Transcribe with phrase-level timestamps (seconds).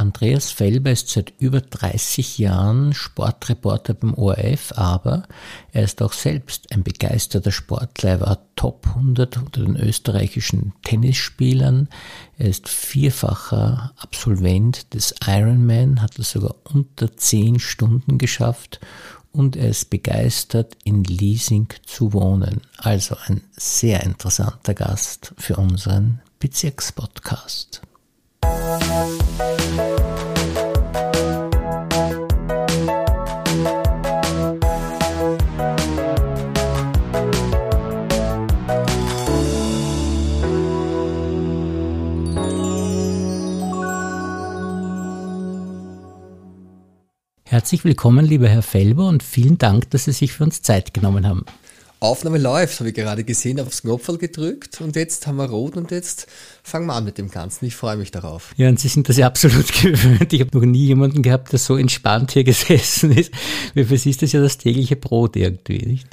[0.00, 5.24] Andreas Felber ist seit über 30 Jahren Sportreporter beim ORF, aber
[5.72, 8.10] er ist auch selbst ein begeisterter Sportler.
[8.10, 11.90] Er war Top 100 unter den österreichischen Tennisspielern.
[12.38, 18.80] Er ist vierfacher Absolvent des Ironman, hat es sogar unter 10 Stunden geschafft
[19.32, 22.62] und er ist begeistert, in Leasing zu wohnen.
[22.78, 27.82] Also ein sehr interessanter Gast für unseren Bezirkspodcast.
[47.50, 51.26] Herzlich willkommen, lieber Herr Felber, und vielen Dank, dass Sie sich für uns Zeit genommen
[51.26, 51.44] haben.
[52.00, 55.90] Aufnahme läuft, habe ich gerade gesehen, aufs Knopf gedrückt und jetzt haben wir rot und
[55.90, 56.26] jetzt
[56.62, 57.66] fangen wir an mit dem Ganzen.
[57.66, 58.54] Ich freue mich darauf.
[58.56, 60.32] Ja, und Sie sind das ja absolut gewöhnt.
[60.32, 63.32] Ich habe noch nie jemanden gehabt, der so entspannt hier gesessen ist.
[63.74, 66.06] Für Sie ist das ja das tägliche Brot irgendwie, nicht?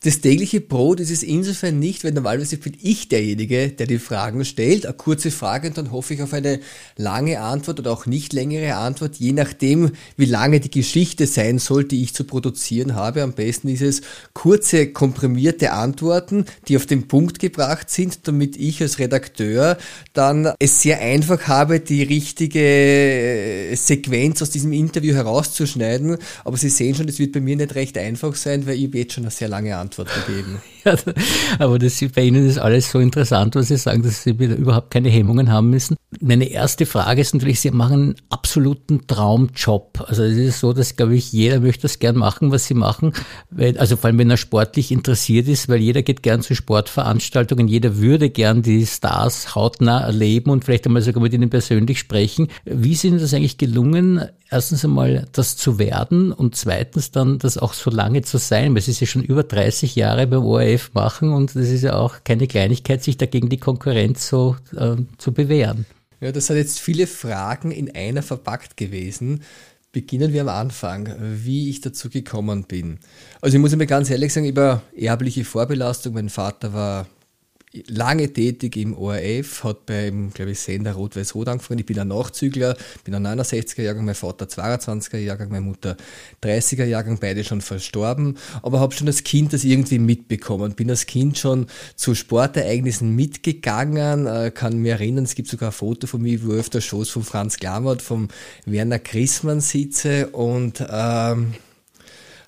[0.00, 4.44] Das tägliche Brot ist es insofern nicht, weil normalerweise bin ich derjenige, der die Fragen
[4.44, 4.86] stellt.
[4.86, 6.60] Eine kurze Frage und dann hoffe ich auf eine
[6.96, 11.82] lange Antwort oder auch nicht längere Antwort, je nachdem, wie lange die Geschichte sein soll,
[11.82, 13.24] die ich zu produzieren habe.
[13.24, 14.02] Am besten ist es
[14.34, 19.78] kurze, komprimierte Antworten, die auf den Punkt gebracht sind, damit ich als Redakteur
[20.12, 26.18] dann es sehr einfach habe, die richtige äh, Sequenz aus diesem Interview herauszuschneiden.
[26.44, 29.14] Aber Sie sehen schon, es wird bei mir nicht recht einfach sein, weil ich jetzt
[29.14, 30.60] schon eine sehr lange Antwort Antwort gegeben.
[30.88, 31.12] Ja,
[31.58, 35.08] aber das, bei Ihnen ist alles so interessant, was Sie sagen, dass Sie überhaupt keine
[35.10, 35.96] Hemmungen haben müssen.
[36.20, 40.04] Meine erste Frage ist natürlich, Sie machen einen absoluten Traumjob.
[40.06, 43.12] Also es ist so, dass, glaube ich, jeder möchte das gern machen, was Sie machen.
[43.50, 47.68] Weil, also vor allem, wenn er sportlich interessiert ist, weil jeder geht gern zu Sportveranstaltungen,
[47.68, 52.48] jeder würde gern die Stars hautnah erleben und vielleicht einmal sogar mit ihnen persönlich sprechen.
[52.64, 57.58] Wie ist Ihnen das eigentlich gelungen, erstens einmal das zu werden und zweitens dann das
[57.58, 58.72] auch so lange zu sein?
[58.72, 61.94] Weil es ist ja schon über 30 Jahre beim ORF machen und das ist ja
[61.94, 65.86] auch keine Kleinigkeit, sich dagegen die Konkurrenz so äh, zu bewähren.
[66.20, 69.42] Ja, das hat jetzt viele Fragen in einer verpackt gewesen.
[69.92, 72.98] Beginnen wir am Anfang, wie ich dazu gekommen bin.
[73.40, 76.14] Also ich muss mir ganz ehrlich sagen, über erbliche Vorbelastung.
[76.14, 77.06] Mein Vater war
[77.86, 81.80] lange tätig im ORF, hat beim, glaube ich, Sender Rot-Weiß-Rot angefangen.
[81.80, 85.96] Ich bin ein Nachzügler, bin ein 69er Jahrgang, mein Vater 22er Jahrgang, meine Mutter
[86.42, 90.74] 30er Jahrgang, beide schon verstorben, aber habe schon als Kind das irgendwie mitbekommen.
[90.74, 95.72] Bin als Kind schon zu Sportereignissen mitgegangen, äh, kann mir erinnern, es gibt sogar ein
[95.72, 98.28] Foto von mir, wo ich auf der Schoß von Franz Klammert, vom
[98.64, 101.54] Werner Chrismann sitze und ähm,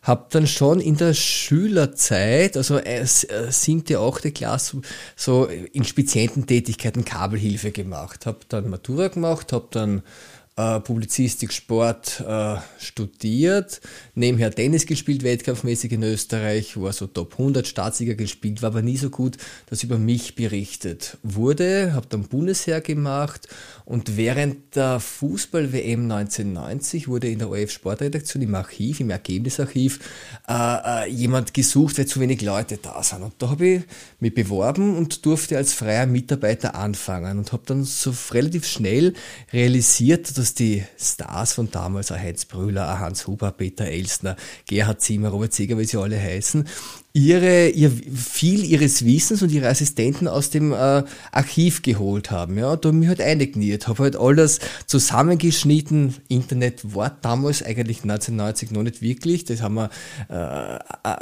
[0.03, 3.07] habe dann schon in der Schülerzeit, also äh, äh
[3.51, 4.81] siebte, achte Klasse,
[5.17, 8.27] so in speziellen Tätigkeiten Kabelhilfe gemacht.
[8.27, 10.03] Habe dann Matura gemacht, habe dann
[10.61, 13.81] äh, Publizistik, Sport äh, studiert,
[14.15, 18.97] nebenher Tennis gespielt, wettkampfmäßig in Österreich, war so Top 100 Staatssieger gespielt, war aber nie
[18.97, 23.49] so gut, dass über mich berichtet wurde, habe dann Bundesheer gemacht
[23.85, 30.01] und während der Fußball-WM 1990 wurde in der ORF Sportredaktion im Archiv, im Ergebnisarchiv,
[30.49, 33.23] äh, äh, jemand gesucht, weil zu wenig Leute da sind.
[33.23, 33.83] Und da habe ich
[34.21, 39.15] mich beworben und durfte als freier Mitarbeiter anfangen und habe dann so relativ schnell
[39.53, 44.37] realisiert, dass die Stars von damals, Heinz Brüller, Hans Huber, Peter Elsner,
[44.67, 46.67] Gerhard Zimmer, Robert Seger, wie sie alle heißen,
[47.13, 52.57] ihre, ihr, viel ihres Wissens und ihre Assistenten aus dem äh, Archiv geholt haben.
[52.57, 56.15] Ja, da mich halt eingekniet, habe halt alles zusammengeschnitten.
[56.29, 59.45] Internet war damals eigentlich 1990 noch nicht wirklich.
[59.45, 59.91] Das haben wir
[60.29, 61.17] äh, äh,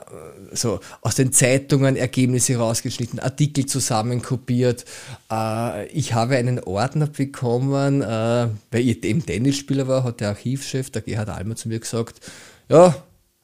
[0.53, 4.84] so aus den Zeitungen Ergebnisse rausgeschnitten, Artikel zusammenkopiert.
[5.32, 10.91] Äh, ich habe einen Ordner bekommen, äh, weil ich eben Tennisspieler war, hat der Archivchef,
[10.91, 12.20] der Gerhard Almer zu mir gesagt,
[12.69, 12.94] ja,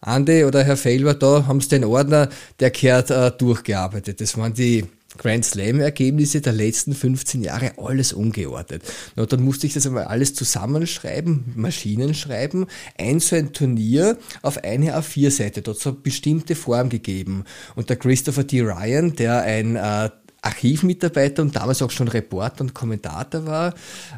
[0.04, 2.28] Andi oder Herr Felber, da haben sie den Ordner,
[2.60, 4.20] der gehört äh, durchgearbeitet.
[4.20, 4.84] Das waren die
[5.16, 8.82] Grand Slam-Ergebnisse der letzten 15 Jahre, alles ungeordnet.
[9.16, 12.66] Na, dann musste ich das einmal alles zusammenschreiben, Maschinen schreiben,
[12.98, 17.44] ein so ein Turnier auf eine A4-Seite, dort so eine bestimmte Form gegeben.
[17.76, 18.60] Und der Christopher D.
[18.60, 20.10] Ryan, der ein äh,
[20.44, 23.74] Archivmitarbeiter und damals auch schon Reporter und Kommentator war.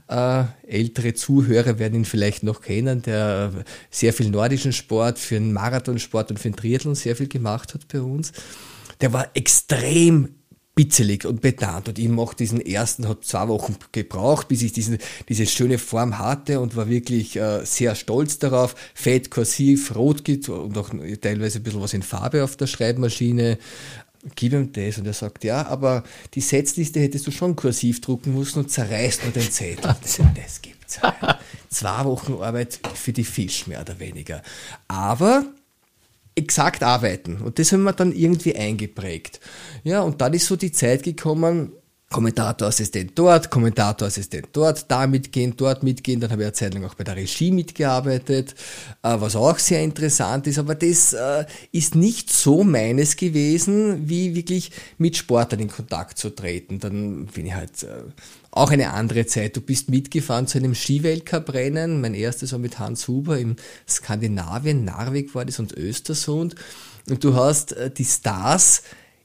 [0.08, 3.52] Äh, ältere Zuhörer werden ihn vielleicht noch kennen, der
[3.90, 7.88] sehr viel nordischen Sport, für den Marathonsport und für den Triathlon sehr viel gemacht hat
[7.88, 8.32] bei uns.
[9.00, 10.37] Der war extrem
[10.76, 14.99] bitzelig und betant und ich mache diesen ersten, hat zwei Wochen gebraucht, bis ich diesen,
[15.26, 18.75] diese schöne Form hatte und war wirklich äh, sehr stolz darauf.
[18.94, 20.90] Fett, kursiv, rot geht und auch
[21.23, 23.56] teilweise ein bisschen was in Farbe auf der Schreibmaschine
[24.34, 24.98] gib ihm das.
[24.98, 26.04] Und er sagt, ja, aber
[26.34, 30.62] die Setzliste hättest du schon kursiv drucken müssen und zerreißt nur den Zettel, ihm das
[30.62, 31.00] gibt.
[31.68, 34.42] Zwei Wochen Arbeit für die Fisch, mehr oder weniger.
[34.88, 35.44] Aber
[36.36, 37.38] exakt arbeiten.
[37.38, 39.40] Und das haben wir dann irgendwie eingeprägt.
[39.84, 41.72] Ja, und dann ist so die Zeit gekommen,
[42.08, 46.20] Kommentatorassistent dort, Kommentatorassistent dort, da mitgehen, dort mitgehen.
[46.20, 48.55] Dann habe ich eine Zeit lang auch bei der Regie mitgearbeitet,
[49.03, 50.61] äh, was auch sehr interessant ist.
[50.61, 56.31] Aber das äh, ist nicht so meines gewesen, wie wirklich mit Sportlern in Kontakt zu
[56.31, 56.79] treten.
[56.79, 58.05] Dann bin ich halt äh,
[58.52, 59.56] auch eine andere Zeit.
[59.56, 62.00] Du bist mitgefahren zu einem Skiweltcup-Rennen.
[62.00, 63.56] Mein erstes war mit Hans Huber im
[63.88, 66.55] Skandinavien, Narvik war das und Östersund.
[67.11, 68.82] Und du hast die Stars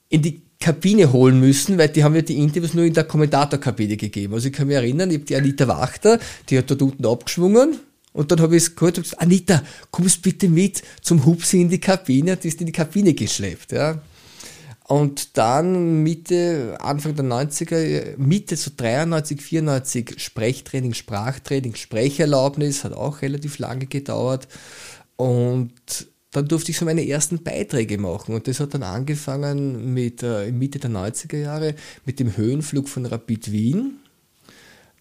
[0.10, 3.98] in die Kabine holen müssen, weil die haben ja die Interviews nur in der Kommentatorkabine
[3.98, 4.34] gegeben.
[4.34, 6.19] Also ich kann mich erinnern, ich habe die Anita Wachter,
[6.50, 7.80] die hat dort unten abgeschwungen
[8.13, 11.69] und dann habe ich es gehört und gesagt, Anita, kommst bitte mit zum Hupsi in
[11.69, 13.74] die Kabine die ist in die Kabine geschleppt.
[13.74, 14.02] Ja.
[14.88, 23.22] Und dann Mitte, Anfang der 90er, Mitte so 93, 94 Sprechtraining, Sprachtraining, Sprecherlaubnis, hat auch
[23.22, 24.50] relativ lange gedauert.
[25.16, 25.72] Und
[26.31, 28.33] dann durfte ich so meine ersten Beiträge machen.
[28.33, 31.75] Und das hat dann angefangen mit äh, Mitte der 90er Jahre
[32.06, 34.00] mit dem Höhenflug von Rapid Wien.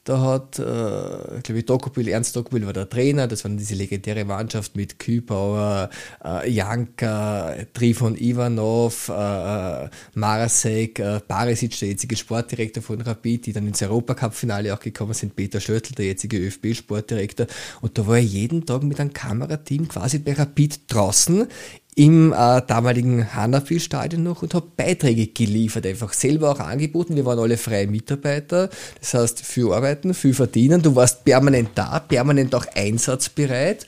[0.04, 4.24] Da hat, äh, glaube ich, Dokopil, Ernst Dokopil war der Trainer, das war diese legendäre
[4.24, 5.90] Mannschaft mit Kübauer,
[6.24, 13.52] äh, Janka, Trifon Ivanov, äh, äh Marasek, äh, Barisic, der jetzige Sportdirektor von Rapid, die
[13.52, 17.46] dann ins Europacup-Finale auch gekommen sind, Peter Schöttl, der jetzige ÖFB-Sportdirektor.
[17.82, 21.46] Und da war er jeden Tag mit einem Kamerateam quasi bei Rapid draußen
[21.96, 27.16] im äh, damaligen Hanafi-Stadion noch und habe Beiträge geliefert, einfach selber auch angeboten.
[27.16, 28.70] Wir waren alle freie Mitarbeiter,
[29.00, 30.82] das heißt viel arbeiten, viel verdienen.
[30.82, 33.86] Du warst permanent da, permanent auch einsatzbereit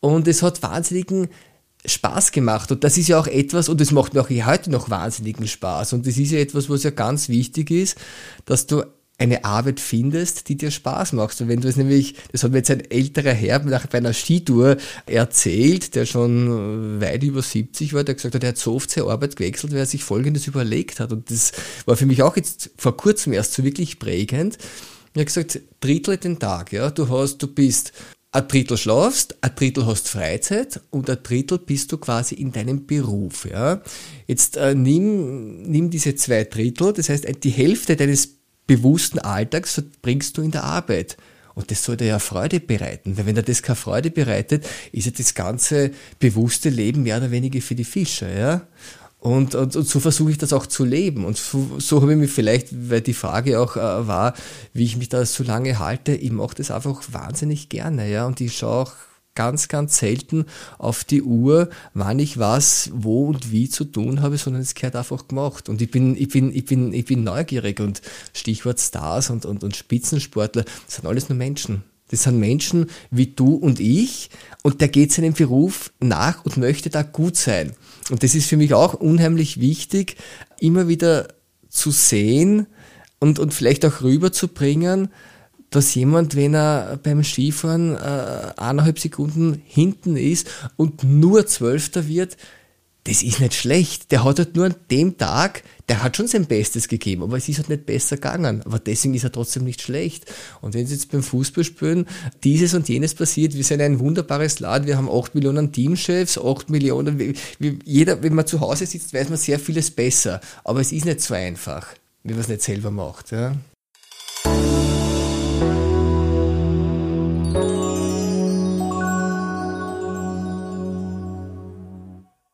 [0.00, 1.28] und es hat wahnsinnigen
[1.86, 4.90] Spaß gemacht und das ist ja auch etwas und das macht mir auch heute noch
[4.90, 7.96] wahnsinnigen Spaß und das ist ja etwas, was ja ganz wichtig ist,
[8.44, 8.84] dass du
[9.20, 11.40] eine Arbeit findest, die dir Spaß macht.
[11.42, 14.14] Und wenn du es nämlich, das hat mir jetzt ein älterer Herr nach bei einer
[14.14, 18.90] Skitour erzählt, der schon weit über 70 war, der gesagt hat, er hat so oft
[18.90, 21.12] seine Arbeit gewechselt, weil er sich Folgendes überlegt hat.
[21.12, 21.52] Und das
[21.84, 24.56] war für mich auch jetzt vor kurzem erst so wirklich prägend.
[25.12, 27.92] Er hat gesagt, Drittel den Tag, ja, du hast, du bist
[28.32, 32.86] ein Drittel schlafst, ein Drittel hast Freizeit und ein Drittel bist du quasi in deinem
[32.86, 33.44] Beruf.
[33.44, 33.82] Ja.
[34.26, 38.39] Jetzt äh, nimm, nimm diese zwei Drittel, das heißt die Hälfte deines
[38.70, 41.16] bewussten Alltags verbringst du in der Arbeit.
[41.54, 43.18] Und das sollte ja Freude bereiten.
[43.18, 45.90] Weil wenn er das keine Freude bereitet, ist ja das ganze
[46.20, 48.32] bewusste Leben mehr oder weniger für die Fischer.
[48.32, 48.62] Ja?
[49.18, 51.24] Und, und, und so versuche ich das auch zu leben.
[51.24, 54.34] Und so, so habe ich mich vielleicht, weil die Frage auch äh, war,
[54.72, 58.08] wie ich mich da so lange halte, ich mache das einfach wahnsinnig gerne.
[58.08, 58.26] Ja?
[58.26, 58.92] Und ich schaue auch
[59.34, 60.44] ganz, ganz selten
[60.78, 64.96] auf die Uhr, wann ich was, wo und wie zu tun habe, sondern es gehört
[64.96, 65.68] einfach gemacht.
[65.68, 68.02] Und ich bin, ich bin, ich bin, ich bin neugierig und
[68.34, 71.84] Stichwort Stars und, und, und Spitzensportler, das sind alles nur Menschen.
[72.10, 74.30] Das sind Menschen wie du und ich
[74.64, 77.72] und der geht seinem Beruf nach und möchte da gut sein.
[78.10, 80.16] Und das ist für mich auch unheimlich wichtig,
[80.58, 81.28] immer wieder
[81.68, 82.66] zu sehen
[83.20, 85.10] und, und vielleicht auch rüberzubringen,
[85.70, 92.36] dass jemand, wenn er beim Skifahren äh, eineinhalb Sekunden hinten ist und nur Zwölfter wird,
[93.04, 94.12] das ist nicht schlecht.
[94.12, 97.48] Der hat halt nur an dem Tag, der hat schon sein Bestes gegeben, aber es
[97.48, 98.62] ist halt nicht besser gegangen.
[98.64, 100.26] Aber deswegen ist er trotzdem nicht schlecht.
[100.60, 102.06] Und wenn es jetzt beim Fußballspielen
[102.44, 106.68] dieses und jenes passiert, wir sind ein wunderbares Land, wir haben acht Millionen Teamchefs, acht
[106.68, 107.34] Millionen,
[107.84, 110.40] jeder, wenn man zu Hause sitzt, weiß man sehr vieles besser.
[110.64, 111.86] Aber es ist nicht so einfach,
[112.22, 113.30] wenn man es nicht selber macht.
[113.30, 113.56] Ja.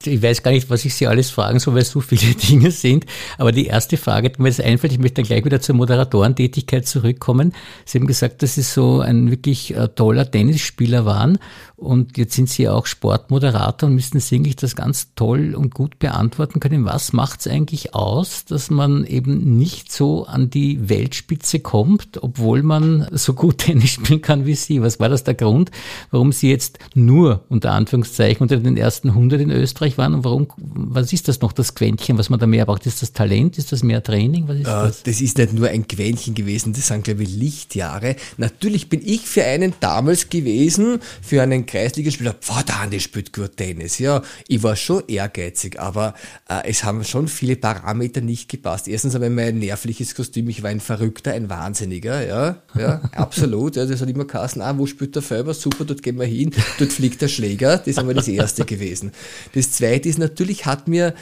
[0.07, 2.71] Ich weiß gar nicht, was ich Sie alles fragen soll, weil es so viele Dinge
[2.71, 3.07] sind.
[3.39, 6.87] Aber die erste Frage, die mir jetzt einfällt, ich möchte dann gleich wieder zur Moderatorentätigkeit
[6.87, 7.53] zurückkommen.
[7.85, 11.39] Sie haben gesagt, dass Sie so ein wirklich äh, toller Tennisspieler waren
[11.77, 15.99] und jetzt sind Sie auch Sportmoderator und müssten Sie eigentlich das ganz toll und gut
[15.99, 16.87] beantworten können.
[16.87, 22.63] Was macht es eigentlich aus, dass man eben nicht so an die Weltspitze kommt, obwohl
[22.63, 24.81] man so gut Tennis spielen kann wie Sie?
[24.81, 25.71] Was war das der Grund,
[26.11, 30.49] warum Sie jetzt nur unter Anführungszeichen unter den ersten 100 in Österreich waren und warum,
[30.57, 32.87] was ist das noch, das Quäntchen, was man da mehr braucht?
[32.87, 33.59] Ist das Talent?
[33.59, 34.49] Ist das mehr Training?
[34.49, 35.03] Was ist äh, das?
[35.03, 38.17] Das ist nicht nur ein Quäntchen gewesen, das sind, glaube ich, Lichtjahre.
[38.37, 43.57] Natürlich bin ich für einen damals gewesen, für einen Kreisligaspieler, boah, der Andi spielt gut
[43.57, 43.99] Tennis.
[43.99, 46.15] Ja, ich war schon ehrgeizig, aber
[46.49, 48.89] äh, es haben schon viele Parameter nicht gepasst.
[48.89, 53.77] Erstens einmal mein nervliches Kostüm, ich war ein Verrückter, ein Wahnsinniger, ja, ja, absolut.
[53.77, 55.55] Ja, das hat immer geheißen, ah, wo spielt der Färber?
[55.55, 57.79] Super, dort gehen wir hin, dort fliegt der Schläger.
[57.79, 59.13] Das ist einmal das erste gewesen.
[59.55, 61.15] Das zweite Zweite ist natürlich, hat mir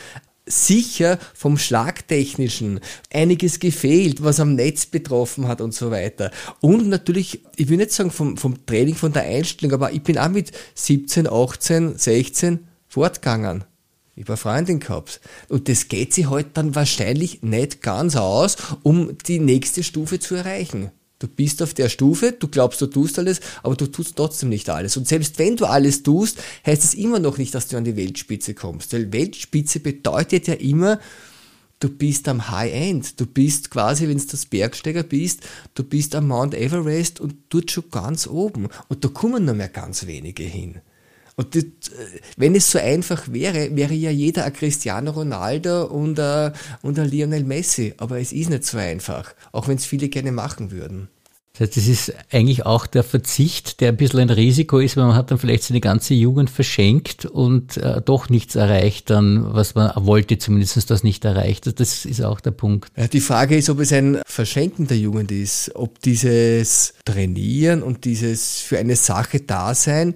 [0.46, 2.80] sicher vom Schlagtechnischen
[3.12, 6.30] einiges gefehlt, was am Netz betroffen hat und so weiter.
[6.60, 10.18] Und natürlich, ich will nicht sagen vom, vom Training, von der Einstellung, aber ich bin
[10.18, 13.64] auch mit 17, 18, 16 fortgegangen.
[14.16, 15.20] Ich war Freundin gehabt.
[15.48, 20.36] Und das geht sich halt dann wahrscheinlich nicht ganz aus, um die nächste Stufe zu
[20.36, 20.90] erreichen.
[21.24, 24.68] Du bist auf der Stufe, du glaubst, du tust alles, aber du tust trotzdem nicht
[24.68, 24.98] alles.
[24.98, 27.96] Und selbst wenn du alles tust, heißt es immer noch nicht, dass du an die
[27.96, 28.92] Weltspitze kommst.
[28.92, 31.00] Weil Weltspitze bedeutet ja immer,
[31.80, 33.18] du bist am High End.
[33.18, 35.40] Du bist quasi, wenn du das Bergsteiger bist,
[35.72, 38.68] du bist am Mount Everest und dort schon ganz oben.
[38.88, 40.82] Und da kommen nur mehr ganz wenige hin.
[41.36, 41.64] Und das,
[42.36, 46.52] wenn es so einfach wäre, wäre ja jeder ein Cristiano Ronaldo und ein,
[46.82, 47.94] und ein Lionel Messi.
[47.96, 51.08] Aber es ist nicht so einfach, auch wenn es viele gerne machen würden.
[51.56, 55.06] Das heißt, das ist eigentlich auch der Verzicht, der ein bisschen ein Risiko ist, weil
[55.06, 59.76] man hat dann vielleicht seine ganze Jugend verschenkt und äh, doch nichts erreicht, dann, was
[59.76, 61.78] man wollte, zumindest das nicht erreicht.
[61.78, 62.90] Das ist auch der Punkt.
[63.12, 68.58] Die Frage ist, ob es ein Verschenken der Jugend ist, ob dieses Trainieren und dieses
[68.58, 70.14] für eine Sache da sein,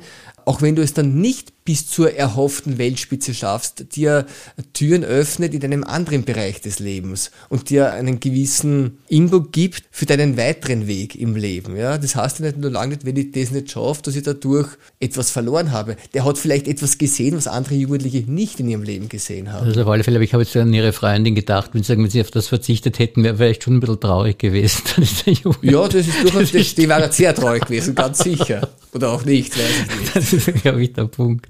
[0.49, 4.25] auch wenn du es dann nicht bis zur erhofften Weltspitze schaffst, dir
[4.73, 10.07] Türen öffnet in einem anderen Bereich des Lebens und dir einen gewissen Input gibt für
[10.07, 11.77] deinen weiteren Weg im Leben.
[11.77, 14.23] Ja, das heißt ja nicht nur lange nicht, wenn ich das nicht schaffe, dass ich
[14.23, 15.97] dadurch etwas verloren habe.
[16.15, 19.67] Der hat vielleicht etwas gesehen, was andere Jugendliche nicht in ihrem Leben gesehen haben.
[19.67, 22.03] Also auf alle Fälle, aber ich habe jetzt an Ihre Freundin gedacht, wenn Sie sagen,
[22.03, 24.83] wenn Sie auf das verzichtet hätten, wäre vielleicht schon ein bisschen traurig gewesen.
[25.61, 28.71] ja, das ist durchaus, das, die wäre sehr traurig gewesen, ganz sicher.
[28.95, 30.38] Oder auch nicht, weiß ich nicht.
[30.47, 31.49] Ist, glaube ich, der Punkt.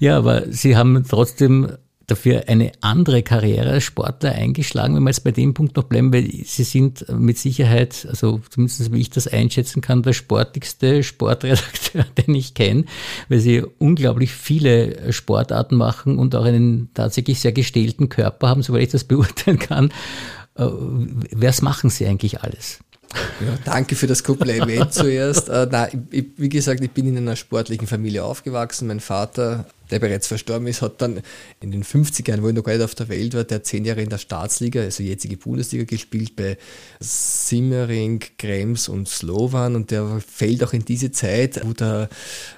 [0.00, 1.72] Ja, aber Sie haben trotzdem
[2.06, 6.12] dafür eine andere Karriere als Sportler eingeschlagen, wenn wir jetzt bei dem Punkt noch bleiben,
[6.12, 12.04] weil Sie sind mit Sicherheit, also zumindest wie ich das einschätzen kann, der sportlichste Sportredakteur,
[12.26, 12.84] den ich kenne,
[13.28, 18.82] weil Sie unglaublich viele Sportarten machen und auch einen tatsächlich sehr gestählten Körper haben, soweit
[18.82, 19.92] ich das beurteilen kann.
[20.56, 20.66] Äh,
[21.32, 22.80] was machen Sie eigentlich alles?
[23.14, 25.48] Ja, danke für das Kompliment zuerst.
[25.48, 28.88] Äh, nein, ich, wie gesagt, ich bin in einer sportlichen Familie aufgewachsen.
[28.88, 31.20] Mein Vater der bereits verstorben ist, hat dann
[31.60, 34.02] in den 50ern, wo er noch gar nicht auf der Welt war, der zehn Jahre
[34.02, 36.56] in der Staatsliga, also jetzige Bundesliga gespielt bei
[36.98, 42.08] Simmering, Krems und Slovan und der fällt auch in diese Zeit, wo der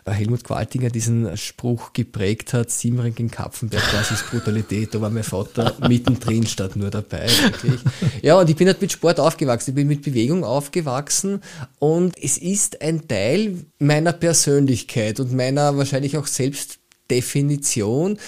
[0.06, 5.24] Helmut Qualtinger diesen Spruch geprägt hat, Simmering in Kapfenberg, das ist Brutalität, da war mein
[5.24, 7.80] Vater mittendrin statt nur dabei, wirklich.
[8.22, 11.40] Ja, und ich bin halt mit Sport aufgewachsen, ich bin mit Bewegung aufgewachsen
[11.80, 16.78] und es ist ein Teil meiner Persönlichkeit und meiner wahrscheinlich auch selbst
[17.10, 18.18] Definition.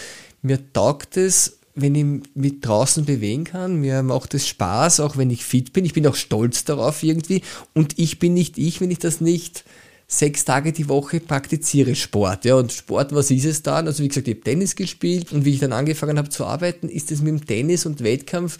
[0.42, 3.76] Mir taugt es, wenn ich mich draußen bewegen kann.
[3.76, 5.85] Mir macht es Spaß, auch wenn ich fit bin.
[5.85, 7.42] Ich bin auch stolz darauf irgendwie.
[7.75, 9.64] Und ich bin nicht ich, wenn ich das nicht
[10.09, 12.45] sechs Tage die Woche praktiziere Sport.
[12.45, 13.87] Ja, und Sport, was ist es dann?
[13.87, 16.88] Also wie gesagt, ich habe Tennis gespielt und wie ich dann angefangen habe zu arbeiten,
[16.88, 18.59] ist es mit dem Tennis und Wettkampf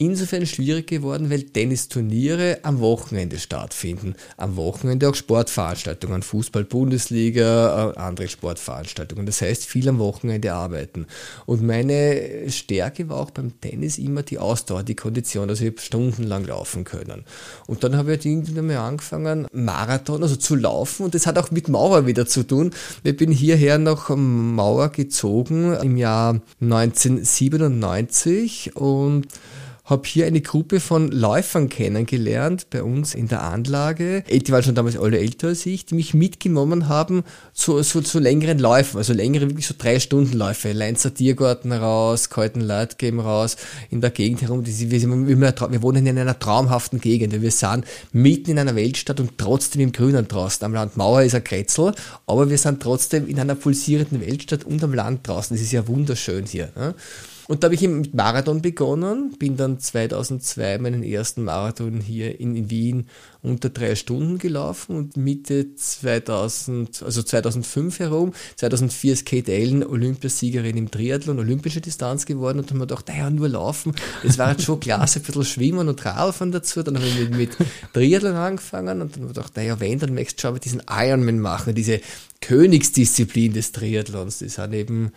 [0.00, 4.14] insofern schwierig geworden, weil Tennisturniere am Wochenende stattfinden.
[4.38, 9.26] Am Wochenende auch Sportveranstaltungen, Fußball, Bundesliga, äh, andere Sportveranstaltungen.
[9.26, 11.06] Das heißt, viel am Wochenende arbeiten.
[11.44, 15.50] Und meine Stärke war auch beim Tennis immer die Ausdauer, die Kondition.
[15.50, 17.26] Also ich stundenlang laufen können.
[17.66, 21.04] Und dann habe ich halt irgendwann mal angefangen, Marathon, also zu laufen.
[21.04, 22.70] Und das hat auch mit Mauer wieder zu tun.
[23.02, 29.26] Ich bin hierher nach Mauer gezogen im Jahr 1997 und
[29.90, 34.22] habe hier eine Gruppe von Läufern kennengelernt bei uns in der Anlage.
[34.30, 38.20] Die waren schon damals alle älter als ich, die mich mitgenommen haben zu, zu, zu
[38.20, 40.70] längeren Läufen, also längere, wirklich so drei Stunden Läufe.
[40.70, 43.56] Leinzer Tiergarten raus, Kalten Leitgeben raus,
[43.90, 44.64] in der Gegend herum.
[44.64, 47.40] Wir, wir wohnen in einer traumhaften Gegend.
[47.42, 50.64] Wir sind mitten in einer Weltstadt und trotzdem im Grünen draußen.
[50.64, 51.92] Am Land Mauer ist ein Kretzel,
[52.26, 55.56] aber wir sind trotzdem in einer pulsierenden Weltstadt und am Land draußen.
[55.56, 56.70] Das ist ja wunderschön hier.
[56.76, 56.94] Ne?
[57.50, 62.70] Und da habe ich mit Marathon begonnen, bin dann 2002 meinen ersten Marathon hier in,
[62.70, 63.08] Wien
[63.42, 70.76] unter drei Stunden gelaufen und Mitte 2000, also 2005 herum, 2004 ist Kate Allen Olympiasiegerin
[70.76, 74.52] im Triathlon, olympische Distanz geworden und dann haben wir gedacht, naja, nur laufen, das war
[74.52, 77.50] jetzt schon klasse, ein bisschen Schwimmen und Radfahren dazu, dann habe ich mit, mit
[77.92, 80.82] Triathlon angefangen und dann haben wir gedacht, naja, wenn, dann möchtest du schon mal diesen
[80.88, 82.00] Ironman machen, diese
[82.42, 85.10] Königsdisziplin des Triathlons, das sind eben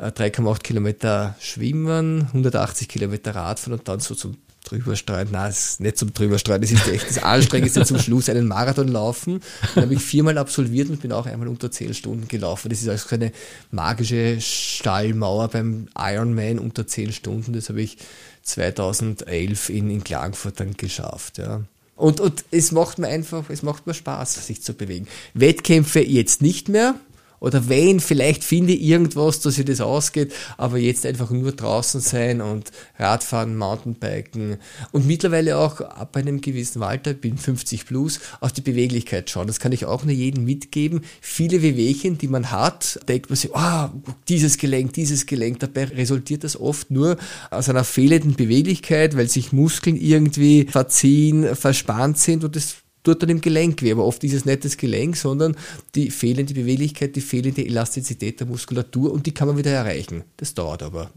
[0.00, 5.96] 3,8 äh, Kilometer schwimmen, 180 Kilometer Radfahren und dann so zum Drüberstreuen, nein, ist nicht
[5.96, 9.40] zum Drüberstreuen, das ist echt das Anstrengendste zum Schluss, einen Marathon laufen.
[9.74, 12.68] Den habe ich viermal absolviert und bin auch einmal unter 10 Stunden gelaufen.
[12.68, 13.32] Das ist also keine
[13.70, 17.54] magische Stallmauer beim Ironman unter 10 Stunden.
[17.54, 17.96] Das habe ich
[18.42, 21.62] 2011 in, in Klagenfurt dann geschafft, ja.
[21.96, 25.06] Und, und es macht mir einfach, es macht mir Spaß, sich zu bewegen.
[25.34, 26.94] Wettkämpfe jetzt nicht mehr,
[27.40, 32.00] Oder wenn, vielleicht finde ich irgendwas, dass sich das ausgeht, aber jetzt einfach nur draußen
[32.00, 34.58] sein und Radfahren, Mountainbiken
[34.92, 39.46] und mittlerweile auch ab einem gewissen Alter, bin 50 plus, auf die Beweglichkeit schauen.
[39.46, 41.00] Das kann ich auch nur jedem mitgeben.
[41.22, 45.84] Viele Wehwehchen, die man hat, denkt man sich, ah, oh, dieses Gelenk, dieses Gelenk, dabei
[45.84, 47.16] resultiert das oft nur
[47.50, 53.30] aus einer fehlenden Beweglichkeit, weil sich Muskeln irgendwie verziehen, verspannt sind und das dort dann
[53.30, 53.92] im Gelenk weh.
[53.92, 55.56] Aber oft ist es nicht das Gelenk, sondern
[55.94, 60.24] die fehlende Beweglichkeit, die fehlende Elastizität der Muskulatur und die kann man wieder erreichen.
[60.36, 61.10] Das dauert aber.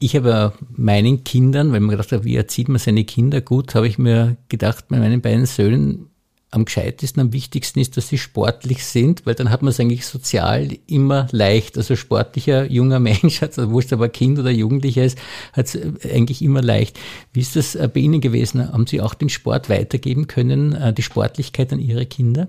[0.00, 3.88] Ich habe meinen Kindern, weil man gedacht hat, wie erzieht man seine Kinder gut, habe
[3.88, 6.08] ich mir gedacht, bei meinen beiden Söhnen
[6.50, 10.06] am gescheitesten, am wichtigsten ist, dass sie sportlich sind, weil dann hat man es eigentlich
[10.06, 11.76] sozial immer leicht.
[11.76, 15.18] Also sportlicher junger Mensch, also wurscht aber Kind oder Jugendlicher ist,
[15.52, 16.98] hat es eigentlich immer leicht.
[17.32, 18.72] Wie ist das bei Ihnen gewesen?
[18.72, 22.48] Haben Sie auch den Sport weitergeben können, äh, die Sportlichkeit an Ihre Kinder?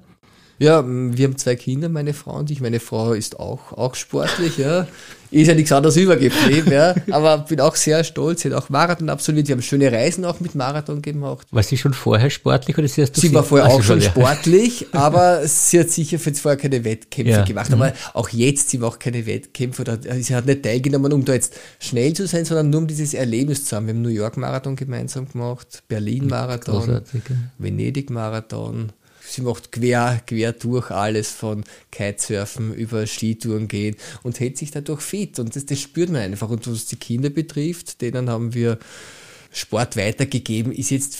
[0.59, 2.59] Ja, wir haben zwei Kinder, meine Frau und ich.
[2.59, 4.87] Meine Frau ist auch, auch sportlich, ja.
[5.31, 6.95] Ist ja nichts anderes übergeblieben, ja.
[7.11, 8.41] Aber bin auch sehr stolz.
[8.41, 9.47] Sie hat auch Marathon absolviert.
[9.47, 11.47] Wir haben schöne Reisen auch mit Marathon gemacht.
[11.51, 15.47] War sie schon vorher sportlich oder sie erst Sie war vorher auch schon sportlich, aber
[15.47, 17.43] sie hat sicher jetzt vorher keine Wettkämpfe ja.
[17.45, 17.71] gemacht.
[17.71, 17.93] Aber mhm.
[18.15, 22.11] auch jetzt, sie macht keine Wettkämpfe oder sie hat nicht teilgenommen, um da jetzt schnell
[22.13, 23.85] zu sein, sondern nur um dieses Erlebnis zu haben.
[23.85, 27.01] Wir haben New York Marathon gemeinsam gemacht, Berlin Marathon,
[27.59, 28.91] Venedig Marathon
[29.29, 35.01] sie macht quer, quer durch alles von Kitesurfen über Skitouren gehen und hält sich dadurch
[35.01, 35.39] fit.
[35.39, 36.49] Und das, das spürt man einfach.
[36.49, 38.79] Und was die Kinder betrifft, denen haben wir
[39.51, 41.17] Sport weitergegeben, ist jetzt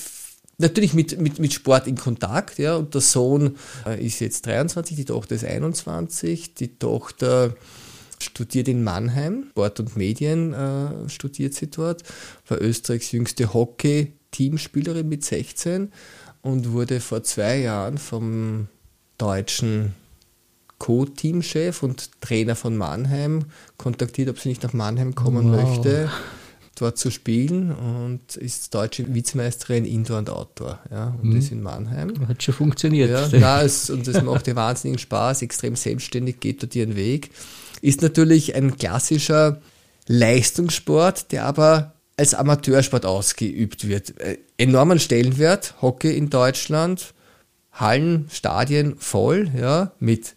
[0.60, 4.96] natürlich mit, mit, mit Sport in Kontakt, ja, und der Sohn äh, ist jetzt 23,
[4.96, 7.56] die Tochter ist 21, die Tochter
[8.22, 12.04] studiert in Mannheim, Sport und Medien äh, studiert sie dort,
[12.48, 15.92] war Österreichs jüngste Hockey-Teamspielerin mit 16
[16.42, 18.68] und wurde vor zwei Jahren vom
[19.18, 19.96] deutschen
[20.80, 23.46] Co-Teamchef und Trainer von Mannheim
[23.78, 25.62] kontaktiert, ob sie nicht nach Mannheim kommen wow.
[25.62, 26.10] möchte,
[26.76, 30.80] dort zu spielen und ist deutsche Vizemeisterin Indoor und Outdoor.
[30.90, 31.38] Ja, und mhm.
[31.38, 32.28] ist in Mannheim.
[32.28, 33.10] Hat schon funktioniert.
[33.10, 37.32] Ja, na, es, und es macht ihr wahnsinnigen Spaß, extrem selbstständig, geht dort ihren Weg.
[37.82, 39.62] Ist natürlich ein klassischer
[40.08, 44.20] Leistungssport, der aber als Amateursport ausgeübt wird.
[44.20, 47.14] Äh, enormen Stellenwert, Hockey in Deutschland,
[47.72, 50.36] Hallen, Stadien voll, ja, mit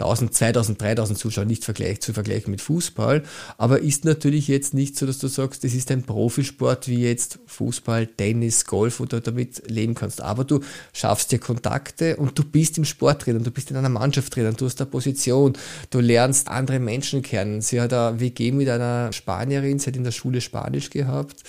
[0.00, 3.22] 1000, 2000, 3000 Zuschauer nicht vergleich, zu vergleichen mit Fußball,
[3.58, 7.38] aber ist natürlich jetzt nicht so, dass du sagst, das ist ein Profisport wie jetzt
[7.46, 10.20] Fußball, Tennis, Golf, du damit leben kannst.
[10.20, 10.60] Aber du
[10.92, 14.34] schaffst dir Kontakte und du bist im Sport drin und du bist in einer Mannschaft
[14.34, 15.54] drin und du hast eine Position,
[15.90, 17.60] du lernst andere Menschen kennen.
[17.60, 21.42] Sie hat eine WG mit einer Spanierin, sie hat in der Schule Spanisch gehabt,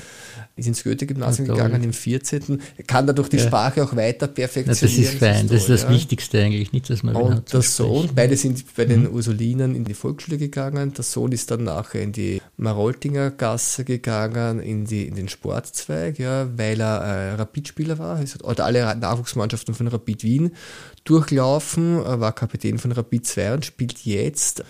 [0.55, 3.47] ist ins Goethe-Gymnasium gegangen im 14., kann dadurch die ja.
[3.47, 4.81] Sprache auch weiter perfektionieren.
[4.81, 5.89] das ist fein, das ist das, ja.
[5.89, 9.13] Wichtigste eigentlich, nicht, dass man Und der Sohn, beide sind bei den mhm.
[9.13, 10.93] Ursulinern in die Volksschule gegangen.
[10.93, 16.19] Der Sohn ist dann nachher in die Maroltinger Gasse gegangen, in, die, in den Sportzweig,
[16.19, 18.19] ja, weil er äh, Rapidspieler war.
[18.19, 20.51] Er hat alle Nachwuchsmannschaften von Rapid Wien
[21.04, 24.63] durchlaufen, er war Kapitän von Rapid 2 und spielt jetzt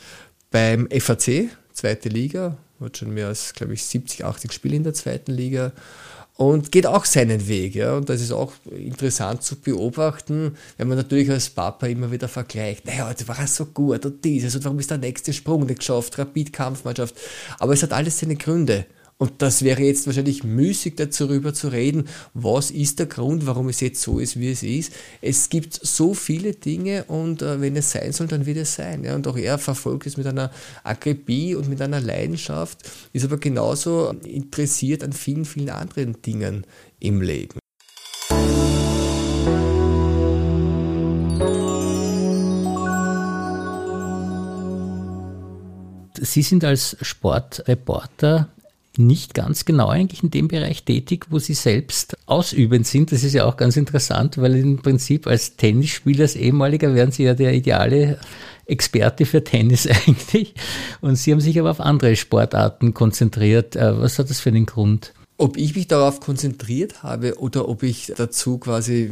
[0.50, 4.94] beim FAC, zweite Liga, hat schon mehr als, glaube ich, 70, 80 Spiele in der
[4.94, 5.72] zweiten Liga
[6.42, 7.76] und geht auch seinen Weg.
[7.76, 7.94] Ja?
[7.94, 12.88] Und das ist auch interessant zu beobachten, wenn man natürlich als Papa immer wieder vergleicht,
[12.88, 15.80] naja, heute war er so gut und dieses und warum ist der nächste Sprung nicht
[15.80, 17.16] geschafft, Rapid-Kampfmannschaft.
[17.60, 18.86] Aber es hat alles seine Gründe.
[19.22, 23.80] Und das wäre jetzt wahrscheinlich müßig, darüber zu reden, was ist der Grund, warum es
[23.80, 24.94] jetzt so ist, wie es ist.
[25.22, 29.04] Es gibt so viele Dinge und äh, wenn es sein soll, dann wird es sein.
[29.04, 29.14] Ja.
[29.14, 30.50] Und auch er verfolgt es mit einer
[30.84, 32.80] Akribie und mit einer Leidenschaft,
[33.14, 36.66] ist aber genauso interessiert an vielen, vielen anderen Dingen
[37.00, 37.60] im Leben.
[46.20, 48.50] Sie sind als Sportreporter
[48.98, 53.12] nicht ganz genau eigentlich in dem Bereich tätig, wo sie selbst ausübend sind.
[53.12, 57.24] Das ist ja auch ganz interessant, weil im Prinzip als Tennisspieler, als ehemaliger, wären sie
[57.24, 58.20] ja der ideale
[58.66, 60.54] Experte für Tennis eigentlich.
[61.00, 63.76] Und sie haben sich aber auf andere Sportarten konzentriert.
[63.76, 65.14] Äh, was hat das für einen Grund?
[65.38, 69.10] Ob ich mich darauf konzentriert habe oder ob ich dazu quasi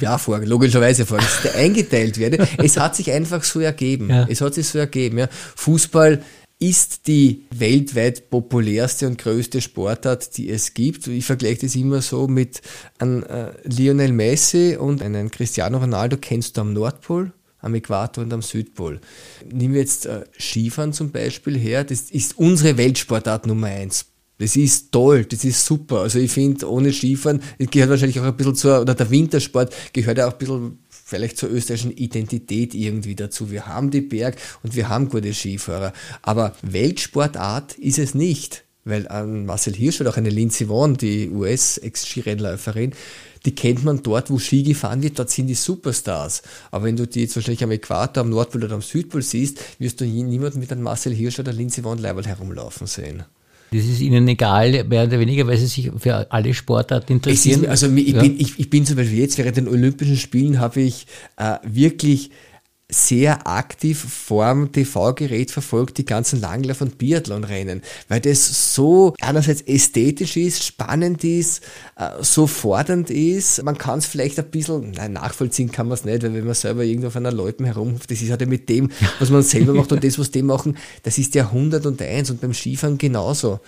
[0.00, 1.18] ja, vor, logischerweise vor,
[1.56, 2.46] eingeteilt werde.
[2.58, 4.10] Es hat sich einfach so ergeben.
[4.10, 4.26] Ja.
[4.28, 5.18] Es hat sich so ergeben.
[5.18, 5.28] Ja.
[5.56, 6.22] Fußball
[6.68, 11.06] ist die weltweit populärste und größte Sportart, die es gibt.
[11.06, 12.62] Ich vergleiche das immer so mit
[12.98, 18.32] einem äh, Lionel Messi und einem Cristiano Ronaldo kennst du am Nordpol, am Äquator und
[18.32, 19.00] am Südpol.
[19.52, 24.06] Nehmen wir jetzt äh, Skifahren zum Beispiel her, das ist unsere Weltsportart Nummer eins
[24.38, 26.00] Das ist toll, das ist super.
[26.00, 30.16] Also ich finde, ohne Skifahren, gehört wahrscheinlich auch ein bisschen zur, oder der Wintersport gehört
[30.16, 33.50] ja auch ein bisschen vielleicht zur österreichischen Identität irgendwie dazu.
[33.50, 35.92] Wir haben die Berg und wir haben gute Skifahrer.
[36.22, 38.64] Aber Weltsportart ist es nicht.
[38.86, 42.92] Weil an Marcel Hirsch oder auch eine Lindsey Vonn, die US-Ex-Skirennläuferin,
[43.46, 46.42] die kennt man dort, wo Ski gefahren wird, dort sind die Superstars.
[46.70, 50.00] Aber wenn du die jetzt wahrscheinlich am Äquator, am Nordpol oder am Südpol siehst, wirst
[50.00, 53.24] du niemanden mit einem Marcel Hirsch oder Lindsey Vonn Leiberl herumlaufen sehen.
[53.74, 57.64] Das ist Ihnen egal, mehr oder weniger, weil Sie sich für alle Sportarten interessieren.
[57.64, 58.20] Ist, also ich, ja.
[58.22, 61.06] bin, ich, ich, bin zum Beispiel jetzt während den Olympischen Spielen habe ich
[61.36, 62.30] äh, wirklich
[62.90, 70.36] sehr aktiv vorm TV-Gerät verfolgt die ganzen Langlauf- und Biathlon-Rennen, weil das so einerseits ästhetisch
[70.36, 71.62] ist, spannend ist,
[71.96, 73.62] äh, so fordernd ist.
[73.62, 76.54] Man kann es vielleicht ein bisschen, nein, nachvollziehen kann man es nicht, weil wenn man
[76.54, 79.92] selber irgendwo auf einer Loipen herumruft, das ist halt mit dem, was man selber macht
[79.92, 83.60] und das, was die machen, das ist der 101 und beim Skifahren genauso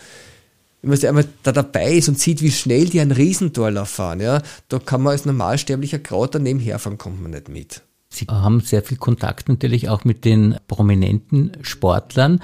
[0.82, 4.40] wenn man einmal da dabei ist und sieht, wie schnell die einen Riesentorlauf fahren, ja,
[4.68, 7.82] da kann man als normalsterblicher Kraut daneben herfahren, kommt man nicht mit.
[8.08, 12.40] Sie haben sehr viel Kontakt natürlich auch mit den prominenten Sportlern.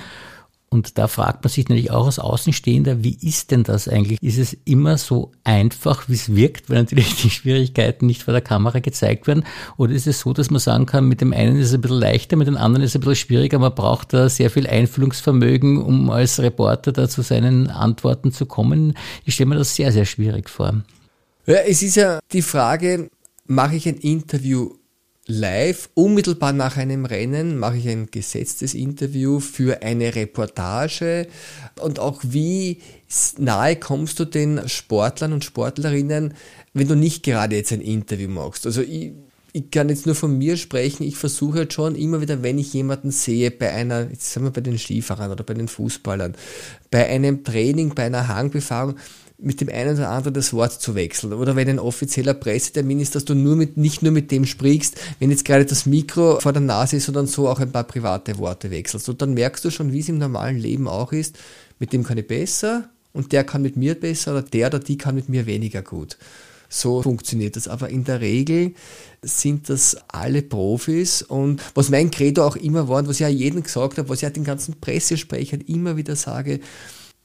[0.73, 4.23] Und da fragt man sich natürlich auch als Außenstehender, wie ist denn das eigentlich?
[4.23, 8.41] Ist es immer so einfach, wie es wirkt, weil natürlich die Schwierigkeiten nicht vor der
[8.41, 9.45] Kamera gezeigt werden?
[9.77, 12.01] Oder ist es so, dass man sagen kann, mit dem einen ist es ein bisschen
[12.01, 15.77] leichter, mit dem anderen ist es ein bisschen schwieriger, man braucht da sehr viel Einfühlungsvermögen,
[15.83, 18.95] um als Reporter da zu seinen Antworten zu kommen?
[19.27, 20.83] Ich stelle mir das sehr, sehr schwierig vor.
[21.45, 23.11] Ja, es ist ja die Frage,
[23.47, 24.71] mache ich ein Interview
[25.27, 31.29] live, unmittelbar nach einem Rennen, mache ich ein gesetztes Interview für eine Reportage
[31.81, 32.81] und auch wie
[33.39, 36.35] nahe kommst du den Sportlern und Sportlerinnen,
[36.75, 38.67] wenn du nicht gerade jetzt ein Interview machst.
[38.67, 39.13] Also ich,
[39.53, 42.73] ich kann jetzt nur von mir sprechen, ich versuche halt schon immer wieder, wenn ich
[42.73, 46.35] jemanden sehe, bei einer, jetzt sagen wir bei den Skifahrern oder bei den Fußballern,
[46.91, 48.97] bei einem Training, bei einer Hangbefahrung,
[49.43, 51.33] mit dem einen oder anderen das Wort zu wechseln.
[51.33, 55.01] Oder wenn ein offizieller Pressetermin ist, dass du nur mit, nicht nur mit dem sprichst,
[55.19, 58.39] wenn jetzt gerade das Mikro vor der Nase ist, sondern so auch ein paar private
[58.39, 59.09] Worte wechselst.
[59.09, 61.39] Und dann merkst du schon, wie es im normalen Leben auch ist,
[61.79, 64.97] mit dem kann ich besser und der kann mit mir besser oder der oder die
[64.97, 66.17] kann mit mir weniger gut.
[66.69, 67.69] So funktioniert das.
[67.69, 68.73] Aber in der Regel
[69.21, 71.21] sind das alle Profis.
[71.21, 74.19] Und was mein Credo auch immer war, und was ich ja jedem gesagt habe, was
[74.19, 76.61] ich ja den ganzen Pressesprechern immer wieder sage,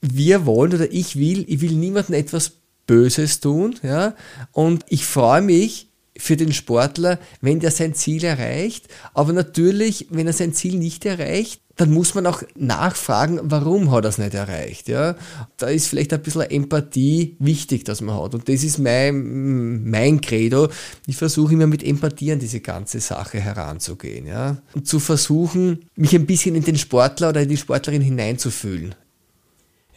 [0.02, 2.54] wir wollen oder ich will, ich will niemandem etwas
[2.86, 4.16] Böses tun, ja,
[4.52, 10.28] und ich freue mich für den Sportler, wenn der sein Ziel erreicht, aber natürlich, wenn
[10.28, 14.34] er sein Ziel nicht erreicht, dann muss man auch nachfragen, warum hat er es nicht
[14.34, 15.16] erreicht, ja.
[15.58, 20.20] Da ist vielleicht ein bisschen Empathie wichtig, dass man hat, und das ist mein, mein
[20.20, 20.70] Credo.
[21.06, 26.16] Ich versuche immer mit Empathie an diese ganze Sache heranzugehen, ja, und zu versuchen, mich
[26.16, 28.96] ein bisschen in den Sportler oder in die Sportlerin hineinzufühlen.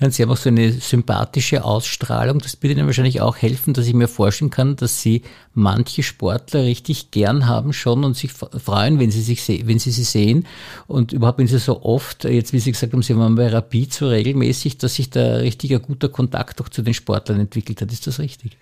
[0.00, 2.38] Ja, Sie haben auch so eine sympathische Ausstrahlung.
[2.38, 6.62] Das würde Ihnen wahrscheinlich auch helfen, dass ich mir vorstellen kann, dass Sie manche Sportler
[6.62, 10.46] richtig gern haben schon und sich freuen, wenn Sie sich wenn Sie sie sehen.
[10.86, 13.92] Und überhaupt, wenn Sie so oft, jetzt wie Sie gesagt haben, Sie waren bei Rapid
[13.92, 17.92] so regelmäßig, dass sich da richtig ein guter Kontakt auch zu den Sportlern entwickelt hat.
[17.92, 18.56] Ist das richtig?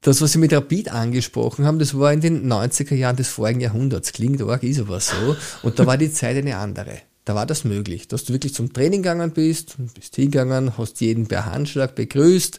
[0.00, 3.60] Das, was Sie mit Rapid angesprochen haben, das war in den 90er Jahren des vorigen
[3.60, 4.14] Jahrhunderts.
[4.14, 5.36] Klingt arg, ist aber so.
[5.62, 8.72] Und da war die Zeit eine andere da war das möglich, dass du wirklich zum
[8.72, 12.58] Training gegangen bist, bist hingegangen, hast jeden per Handschlag begrüßt,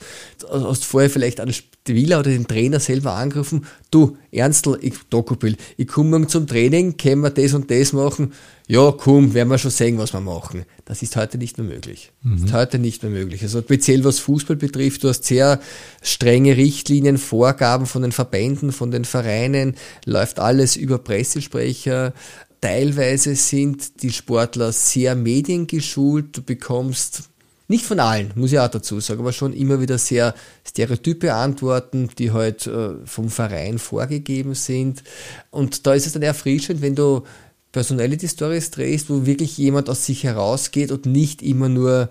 [0.50, 5.88] hast vorher vielleicht einen Spieler oder den Trainer selber angerufen, du, Ernstl, ich, Dokubil, ich
[5.90, 8.32] komme zum Training, können wir das und das machen?
[8.70, 10.64] Ja, komm, werden wir schon sehen, was wir machen.
[10.86, 12.14] Das ist heute nicht mehr möglich.
[12.22, 12.36] Mhm.
[12.36, 13.42] Das ist heute nicht mehr möglich.
[13.44, 15.60] Also speziell was Fußball betrifft, du hast sehr
[16.02, 22.14] strenge Richtlinien, Vorgaben von den Verbänden, von den Vereinen, läuft alles über Pressesprecher,
[22.62, 26.38] Teilweise sind die Sportler sehr mediengeschult.
[26.38, 27.24] Du bekommst
[27.68, 30.36] nicht von allen, muss ich auch dazu sagen, aber schon immer wieder sehr
[30.68, 35.04] stereotype Antworten, die halt äh, vom Verein vorgegeben sind.
[35.50, 37.24] Und da ist es dann erfrischend, wenn du
[37.72, 42.10] Personality Stories drehst, wo wirklich jemand aus sich herausgeht und nicht immer nur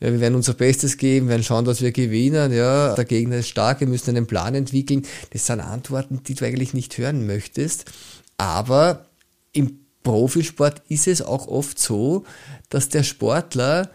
[0.00, 3.48] ja, wir werden unser Bestes geben, werden schauen, dass wir gewinnen, ja, der Gegner ist
[3.48, 5.06] stark, wir müssen einen Plan entwickeln.
[5.30, 7.86] Das sind Antworten, die du eigentlich nicht hören möchtest.
[8.36, 9.06] Aber
[9.52, 12.24] im Profisport ist es auch oft so,
[12.70, 13.90] dass der Sportler,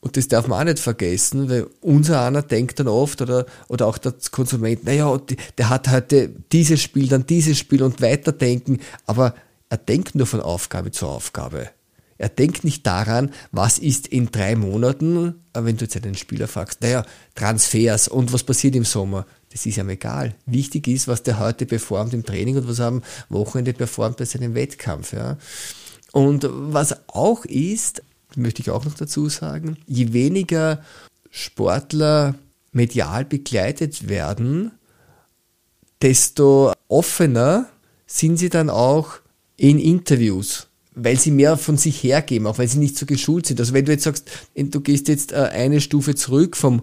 [0.00, 3.86] und das darf man auch nicht vergessen, weil unser einer denkt dann oft oder, oder
[3.86, 5.16] auch der Konsument, naja,
[5.56, 9.36] der hat heute dieses Spiel, dann dieses Spiel und weiterdenken, aber
[9.68, 11.70] er denkt nur von Aufgabe zu Aufgabe.
[12.18, 16.80] Er denkt nicht daran, was ist in drei Monaten, wenn du jetzt einen Spieler fragst,
[16.80, 19.26] naja, Transfers und was passiert im Sommer
[19.56, 20.34] das ist ihm egal.
[20.44, 24.26] Wichtig ist, was der heute performt im Training und was er am Wochenende performt bei
[24.26, 25.14] seinem Wettkampf.
[25.14, 25.38] Ja.
[26.12, 28.02] Und was auch ist,
[28.34, 30.82] möchte ich auch noch dazu sagen, je weniger
[31.30, 32.34] Sportler
[32.72, 34.72] medial begleitet werden,
[36.02, 37.66] desto offener
[38.06, 39.20] sind sie dann auch
[39.56, 43.60] in Interviews, weil sie mehr von sich hergeben, auch weil sie nicht so geschult sind.
[43.60, 46.82] Also wenn du jetzt sagst, du gehst jetzt äh, eine Stufe zurück vom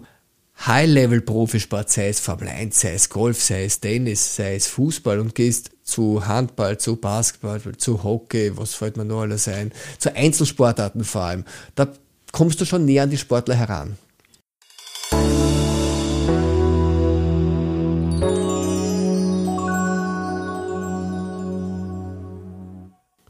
[0.66, 5.34] High-Level-Profisport, sei es Formel 1, sei es Golf, sei es Tennis, sei es Fußball und
[5.34, 11.02] gehst zu Handball, zu Basketball, zu Hockey, was fällt mir noch alles ein, zu Einzelsportarten
[11.02, 11.92] vor allem, da
[12.30, 13.98] kommst du schon näher an die Sportler heran.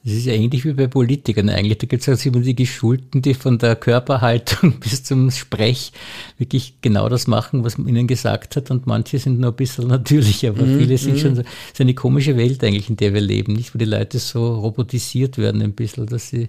[0.04, 1.78] Das ist ja ähnlich wie bei Politikern eigentlich.
[1.78, 5.92] Da gibt es also immer die Geschulten, die von der Körperhaltung bis zum Sprech
[6.36, 8.70] wirklich genau das machen, was man ihnen gesagt hat.
[8.70, 11.18] Und manche sind nur ein bisschen natürlicher, aber mm, viele sind mm.
[11.18, 13.74] schon so, so eine komische Welt eigentlich, in der wir leben, nicht?
[13.74, 16.48] Wo die Leute so robotisiert werden ein bisschen, dass sie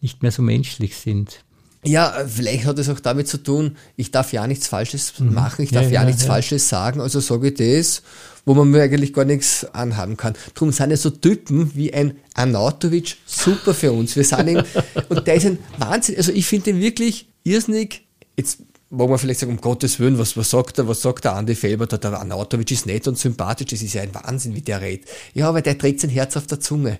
[0.00, 1.44] nicht mehr so menschlich sind.
[1.84, 5.32] Ja, vielleicht hat es auch damit zu tun, ich darf ja nichts Falsches mhm.
[5.32, 6.28] machen, ich darf ja, ja, ja nichts ja.
[6.28, 8.02] Falsches sagen, also sage ich das,
[8.44, 10.34] wo man mir eigentlich gar nichts anhaben kann.
[10.54, 14.14] Darum sind ja so Typen wie ein Anatovic super für uns.
[14.14, 14.62] Wir sind ihn,
[15.08, 18.58] und der ist ein Wahnsinn, also ich finde ihn wirklich irrsinnig, jetzt
[18.90, 21.54] wo man vielleicht sagen, um Gottes Willen, was, was sagt er, was sagt der Andi
[21.54, 24.80] Felber, der, der Anatovic ist nett und sympathisch, das ist ja ein Wahnsinn, wie der
[24.80, 25.08] redet.
[25.32, 26.98] Ja, aber der trägt sein Herz auf der Zunge.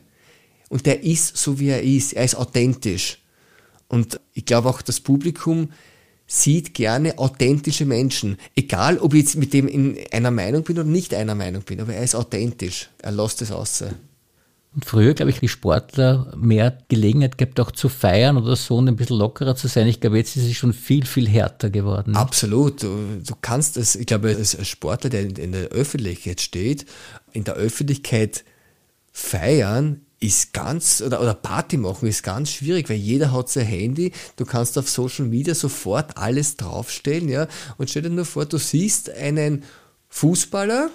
[0.68, 2.12] Und der ist so, wie er ist.
[2.12, 3.18] Er ist authentisch.
[3.90, 5.70] Und ich glaube auch, das Publikum
[6.26, 8.38] sieht gerne authentische Menschen.
[8.54, 11.80] Egal, ob ich jetzt mit dem in einer Meinung bin oder nicht einer Meinung bin,
[11.80, 12.88] aber er ist authentisch.
[13.02, 13.82] Er lässt es aus.
[14.72, 18.86] Und früher, glaube ich, die Sportler mehr Gelegenheit gehabt, auch zu feiern oder so und
[18.86, 19.88] ein bisschen lockerer zu sein.
[19.88, 22.14] Ich glaube, jetzt ist es schon viel, viel härter geworden.
[22.14, 22.84] Absolut.
[22.84, 26.86] Du, du kannst das, ich glaube, als Sportler, der in der Öffentlichkeit steht,
[27.32, 28.44] in der Öffentlichkeit
[29.10, 34.12] feiern, ist ganz, oder, oder Party machen ist ganz schwierig, weil jeder hat sein Handy,
[34.36, 38.58] du kannst auf Social Media sofort alles draufstellen, ja, und stell dir nur vor, du
[38.58, 39.64] siehst einen
[40.10, 40.90] Fußballer,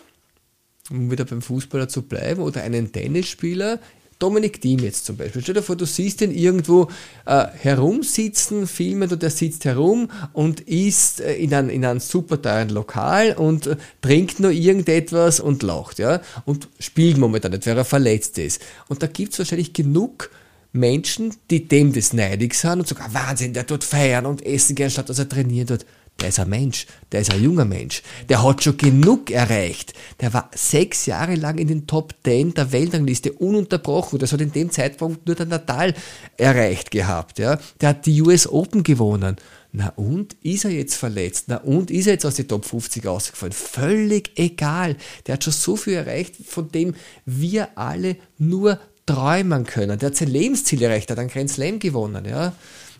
[0.91, 3.79] um wieder beim Fußballer zu bleiben, oder einen Tennisspieler
[4.19, 5.41] Dominik Thiem jetzt zum Beispiel.
[5.41, 6.87] Stell dir vor, du siehst ihn irgendwo
[7.25, 12.41] äh, herumsitzen, filmen und der sitzt herum und isst äh, in, ein, in einem super
[12.41, 17.77] teuren Lokal und äh, trinkt nur irgendetwas und lacht, ja, und spielt momentan nicht, weil
[17.77, 18.61] er verletzt ist.
[18.87, 20.29] Und da gibt's wahrscheinlich genug
[20.71, 24.75] Menschen, die dem das neidig sind und sagen, ah, Wahnsinn, der tut feiern und essen
[24.75, 25.85] gern, statt dass er trainiert wird
[26.19, 29.93] der ist ein Mensch, der ist ein junger Mensch, der hat schon genug erreicht.
[30.21, 34.19] Der war sechs Jahre lang in den Top Ten der Weltrangliste ununterbrochen.
[34.19, 35.93] Das hat in dem Zeitpunkt nur der Natal
[36.37, 37.39] erreicht gehabt.
[37.39, 37.59] Ja.
[37.81, 39.35] Der hat die US Open gewonnen.
[39.77, 40.37] Na und?
[40.41, 41.45] Ist er jetzt verletzt?
[41.47, 41.91] Na und?
[41.91, 43.51] Ist er jetzt aus den Top 50 ausgefallen?
[43.51, 44.95] Völlig egal.
[45.27, 49.99] Der hat schon so viel erreicht, von dem wir alle nur träumen können.
[49.99, 52.23] Der hat sein Lebensziel erreicht, hat einen Grand Slam gewonnen.
[52.25, 52.53] Ja.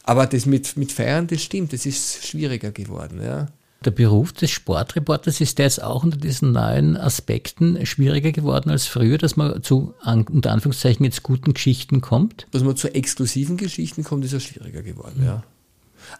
[0.08, 3.22] Aber das mit, mit Feiern, das stimmt, das ist schwieriger geworden.
[3.24, 3.48] Ja.
[3.84, 9.18] Der Beruf des Sportreporters ist jetzt auch unter diesen neuen Aspekten schwieriger geworden als früher,
[9.18, 12.48] dass man zu unter Anführungszeichen jetzt guten Geschichten kommt?
[12.52, 15.26] Dass man zu exklusiven Geschichten kommt, ist ja schwieriger geworden, mhm.
[15.26, 15.44] ja.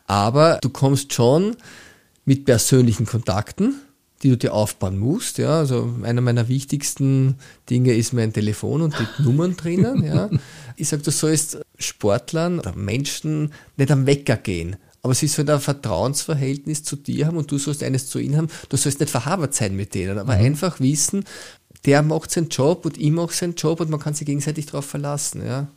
[0.08, 1.56] Aber du kommst schon
[2.26, 3.76] mit persönlichen Kontakten,
[4.24, 5.38] die du dir aufbauen musst.
[5.38, 7.36] Ja, also einer meiner wichtigsten
[7.70, 10.04] Dinge ist mein Telefon und die Nummern drinnen.
[10.04, 10.30] Ja.
[10.78, 14.78] Ich sage, du sollst Sportlern oder Menschen nicht am Wecker gehen.
[15.02, 18.48] Aber sie sollen ein Vertrauensverhältnis zu dir haben und du sollst eines zu ihnen haben.
[18.70, 20.46] Du sollst nicht verhabert sein mit denen, aber mhm.
[20.46, 21.26] einfach wissen,
[21.86, 24.86] der macht seinen Job und ich mache seinen Job und man kann sich gegenseitig darauf
[24.86, 25.46] verlassen.
[25.46, 25.68] Ja.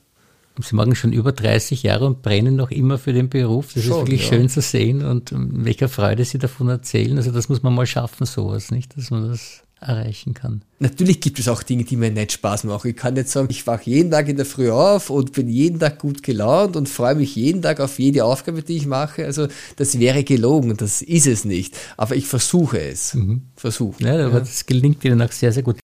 [0.61, 3.75] Sie machen schon über 30 Jahre und brennen noch immer für den Beruf.
[3.75, 4.29] Das schon, ist wirklich ja.
[4.29, 7.17] schön zu sehen und welcher Freude Sie davon erzählen.
[7.17, 8.97] Also das muss man mal schaffen, sowas, nicht?
[8.97, 10.63] Dass man das erreichen kann.
[10.81, 12.91] Natürlich gibt es auch Dinge, die mir nicht Spaß machen.
[12.91, 15.79] Ich kann nicht sagen, ich wache jeden Tag in der Früh auf und bin jeden
[15.79, 19.25] Tag gut gelaunt und freue mich jeden Tag auf jede Aufgabe, die ich mache.
[19.25, 21.77] Also das wäre gelogen, das ist es nicht.
[21.97, 23.15] Aber ich versuche es.
[23.15, 23.43] Mhm.
[23.57, 24.03] Versuche.
[24.03, 24.41] Ja, aber ja.
[24.41, 25.79] das gelingt Ihnen auch sehr, sehr gut.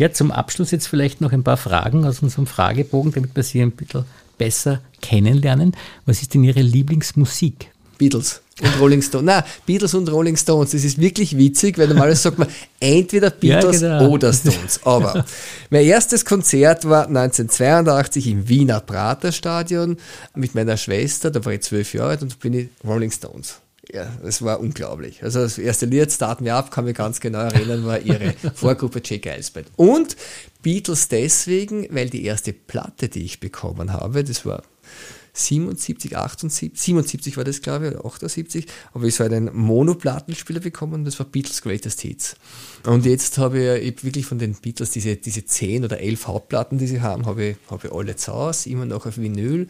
[0.00, 3.60] Ja, zum Abschluss jetzt vielleicht noch ein paar Fragen aus unserem Fragebogen, damit wir Sie
[3.60, 4.06] ein bisschen
[4.40, 5.76] besser kennenlernen.
[6.06, 7.70] Was ist denn Ihre Lieblingsmusik?
[7.98, 9.26] Beatles und Rolling Stones.
[9.26, 10.70] Na, Beatles und Rolling Stones.
[10.70, 12.48] Das ist wirklich witzig, weil normalerweise sagt man
[12.80, 14.12] entweder Beatles ja, genau.
[14.12, 14.80] oder Stones.
[14.84, 15.26] Aber
[15.70, 19.98] mein erstes Konzert war 1982 im Wiener Praterstadion
[20.34, 21.30] mit meiner Schwester.
[21.30, 23.60] Da war ich zwölf Jahre alt und bin ich Rolling Stones
[23.92, 25.22] ja, es war unglaublich.
[25.22, 29.00] Also das erste Lied, Start Me Up, kann mich ganz genau erinnern, war ihre Vorgruppe
[29.04, 29.66] Jake Eisbett.
[29.76, 30.16] Und
[30.62, 34.62] Beatles deswegen, weil die erste Platte, die ich bekommen habe, das war
[35.32, 40.94] 77, 78, 77 war das, glaube ich, oder 78, habe ich so einen Monoplattenspieler bekommen
[40.94, 42.36] und das war Beatles Greatest Hits.
[42.84, 46.86] Und jetzt habe ich wirklich von den Beatles diese, diese 10 oder 11 Hauptplatten, die
[46.86, 49.68] sie haben, habe ich, habe ich alle zu Hause, immer noch auf Vinyl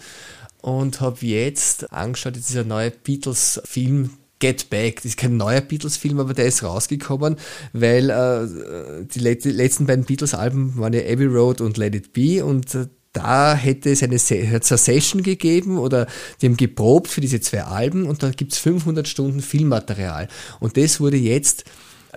[0.62, 4.96] und habe jetzt angeschaut, jetzt dieser neue Beatles-Film, Get Back.
[4.96, 7.36] Das ist kein neuer Beatles-Film, aber der ist rausgekommen,
[7.72, 12.74] weil äh, die, letzten beiden Beatles-Alben waren ja Abbey Road und Let It Be und
[12.74, 16.06] äh, da hätte es eine, eine Session gegeben oder
[16.40, 20.28] die haben geprobt für diese zwei Alben und da gibt es 500 Stunden Filmmaterial.
[20.60, 21.64] Und das wurde jetzt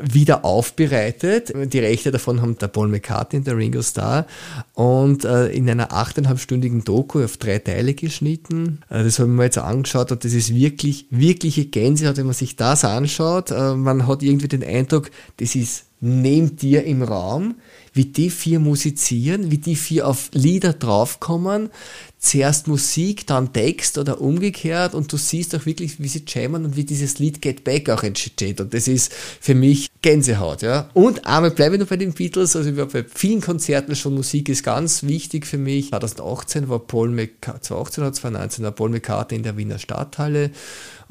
[0.02, 1.54] wieder aufbereitet.
[1.56, 4.26] Die Rechte davon haben der Paul McCartney und der Ringo Starr
[4.74, 8.82] und äh, in einer achteinhalbstündigen Doku auf drei Teile geschnitten.
[8.90, 12.56] Äh, das haben wir jetzt angeschaut und das ist wirklich, wirkliche Gänsehaut, wenn man sich
[12.56, 13.52] das anschaut.
[13.52, 17.56] Äh, man hat irgendwie den Eindruck, das ist neben dir im Raum
[17.94, 21.70] wie die vier musizieren, wie die vier auf Lieder draufkommen.
[22.18, 26.78] Zuerst Musik, dann Text oder umgekehrt und du siehst auch wirklich, wie sie jammen und
[26.78, 28.62] wie dieses Lied Get Back auch entsteht.
[28.62, 30.90] Und das ist für mich Gänsehaut, ja.
[30.94, 34.16] Und einmal bleibe ich noch bei den Beatles, also ich war bei vielen Konzerten schon,
[34.16, 35.90] Musik ist ganz wichtig für mich.
[35.90, 40.52] 2018 war Paul McCartney, 2018 oder 2019 war Paul McCartney in der Wiener Stadthalle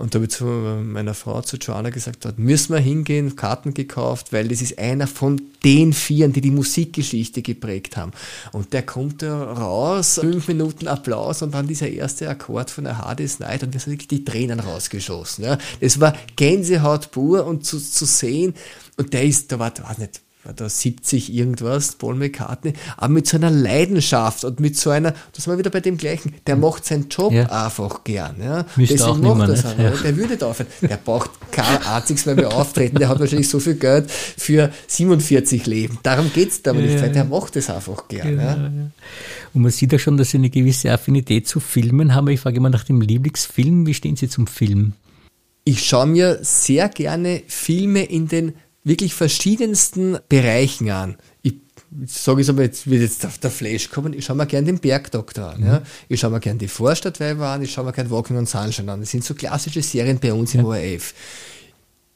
[0.02, 3.72] und da habe ich zu meiner Frau, zu Joanna gesagt, dort müssen wir hingehen, Karten
[3.72, 8.10] gekauft, weil das ist einer von den Vieren, die die Musikgeschichte geprägt haben.
[8.50, 12.98] Und der kommt da raus, fünf Minuten Applaus und dann dieser erste Akkord von der
[12.98, 15.44] Hardest Night und wir sind wirklich die Tränen rausgeschossen.
[15.44, 15.56] Ja.
[15.80, 18.54] Das war Gänsehaut pur und zu, zu sehen,
[18.96, 23.26] und der ist, da war, weiß nicht, war da 70 irgendwas, Paul McCartney, aber mit
[23.28, 26.85] so einer Leidenschaft und mit so einer, das war wieder bei dem gleichen, der macht
[26.85, 27.46] seinen Job ja.
[27.46, 28.37] einfach gern.
[28.42, 28.66] Ja.
[28.76, 29.90] Deswegen auch macht das auch, ja.
[29.90, 30.68] Der würde da aufhören.
[30.81, 35.66] Der braucht kein einziges Mal mehr auftreten, der hat wahrscheinlich so viel Geld für 47
[35.66, 35.98] Leben.
[36.02, 38.28] Darum geht es aber nicht, weil der macht das einfach gern.
[38.28, 38.90] Genau, ja.
[39.55, 42.28] Und man sieht ja schon, dass Sie eine gewisse Affinität zu Filmen haben.
[42.28, 43.87] Ich frage immer nach dem Lieblingsfilm.
[43.87, 44.94] Wie stehen Sie zum Film?
[45.64, 51.16] Ich schaue mir sehr gerne Filme in den wirklich verschiedensten Bereichen an.
[51.42, 51.54] Ich
[52.06, 54.78] sage es aber, jetzt wird jetzt auf der Flash kommen, ich schaue mir gerne den
[54.78, 55.60] Bergdoktor an.
[55.60, 55.66] Mhm.
[55.66, 55.82] Ja.
[56.08, 59.00] Ich schaue mir gerne die Vorstadtweiber an, ich schaue mir gerne Walking on Sunshine an.
[59.00, 60.60] Das sind so klassische Serien bei uns ja.
[60.60, 61.14] im ORF.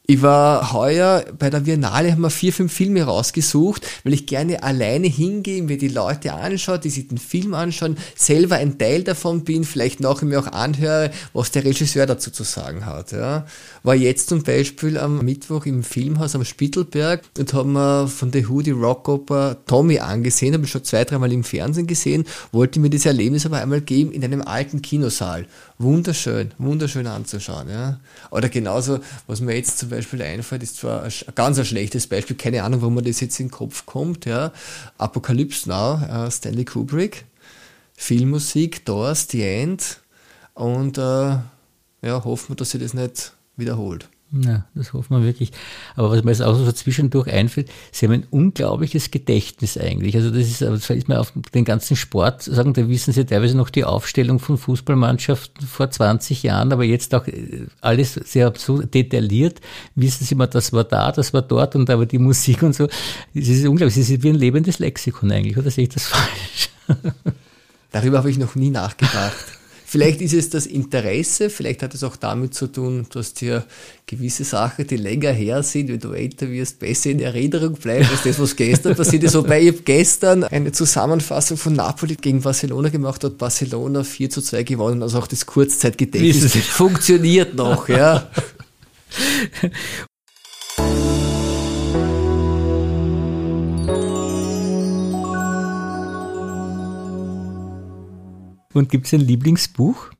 [0.08, 4.62] Ich war heuer bei der Biennale, haben wir vier, fünf Filme rausgesucht, weil ich gerne
[4.62, 9.42] alleine hingehe, mir die Leute anschaue, die sich den Film anschauen, selber ein Teil davon
[9.42, 13.10] bin, vielleicht nachher mir auch anhöre, was der Regisseur dazu zu sagen hat.
[13.10, 13.46] Ja.
[13.82, 18.48] War jetzt zum Beispiel am Mittwoch im Filmhaus am Spittelberg und haben wir von The
[18.48, 22.90] Who die Rockoper Tommy angesehen, habe ich schon zwei, dreimal im Fernsehen gesehen, wollte mir
[22.90, 25.46] das Erlebnis aber einmal geben in einem alten Kinosaal.
[25.78, 27.68] Wunderschön, wunderschön anzuschauen.
[27.68, 28.00] Ja.
[28.30, 32.36] Oder genauso, was mir jetzt zum Beispiel einfällt, ist zwar ein ganz ein schlechtes Beispiel,
[32.36, 34.24] keine Ahnung, wo man das jetzt in den Kopf kommt.
[34.24, 34.52] Ja.
[34.96, 37.26] Apocalypse Now, uh, Stanley Kubrick,
[37.94, 40.00] Filmmusik, Doors, The End
[40.54, 41.38] und uh,
[42.02, 44.08] ja, hoffen wir, dass sie das nicht wiederholt.
[44.32, 45.52] Ja, das hoffen wir wirklich.
[45.94, 50.16] Aber was mir jetzt auch so zwischendurch einfällt, Sie haben ein unglaubliches Gedächtnis eigentlich.
[50.16, 53.56] Also das ist, das ist mir auf den ganzen Sport sagen, da wissen Sie teilweise
[53.56, 58.82] noch die Aufstellung von Fußballmannschaften vor 20 Jahren, aber jetzt auch äh, alles sehr so
[58.82, 59.60] detailliert.
[59.94, 62.88] Wissen Sie mal, das war da, das war dort und aber die Musik und so.
[63.32, 63.94] Das ist unglaublich.
[63.94, 66.70] Sie sind wie ein lebendes Lexikon eigentlich, oder sehe ich das falsch?
[67.92, 69.44] Darüber habe ich noch nie nachgedacht.
[69.96, 73.64] Vielleicht ist es das Interesse, vielleicht hat es auch damit zu tun, dass dir
[74.04, 78.22] gewisse Sachen, die länger her sind, wenn du älter wirst, besser in Erinnerung bleiben als
[78.22, 79.34] das, was gestern passiert ist.
[79.34, 83.38] Wobei ich gestern eine Zusammenfassung von Napoli gegen Barcelona gemacht hat.
[83.38, 88.30] Barcelona 4 zu 2 gewonnen, also auch das Kurzzeitgedächtnis funktioniert noch, ja.
[98.76, 100.10] Und gibt es ein Lieblingsbuch?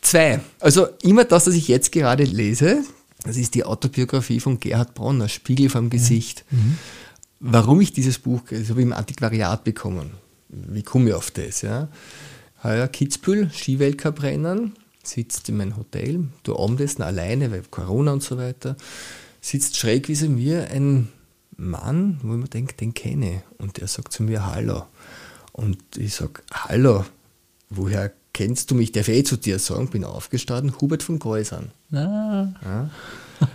[0.00, 0.40] Zwei.
[0.60, 2.84] Also immer das, was ich jetzt gerade lese,
[3.24, 6.44] das ist die Autobiografie von Gerhard Bronner, Spiegel vom Gesicht.
[6.50, 6.78] Mhm.
[7.40, 10.12] Warum ich dieses Buch, das habe ich im Antiquariat bekommen.
[10.48, 11.62] Wie komme ich auf das?
[11.62, 11.88] Ja?
[12.62, 18.76] Heuer Kitzbühel, Skiweltcuprennen, sitzt in meinem Hotel, du Abendessen alleine, weil Corona und so weiter,
[19.40, 21.08] sitzt schräg wie mir ein
[21.56, 23.42] Mann, wo ich mir denke, den kenne.
[23.58, 24.84] Und der sagt zu mir Hallo.
[25.52, 27.04] Und ich sage, Hallo,
[27.76, 28.92] woher kennst du mich?
[28.92, 29.88] Darf ich eh zu dir sagen?
[29.88, 31.70] Bin aufgestanden, Hubert von Geusern.
[31.92, 32.48] Ah.
[32.62, 32.90] Ja.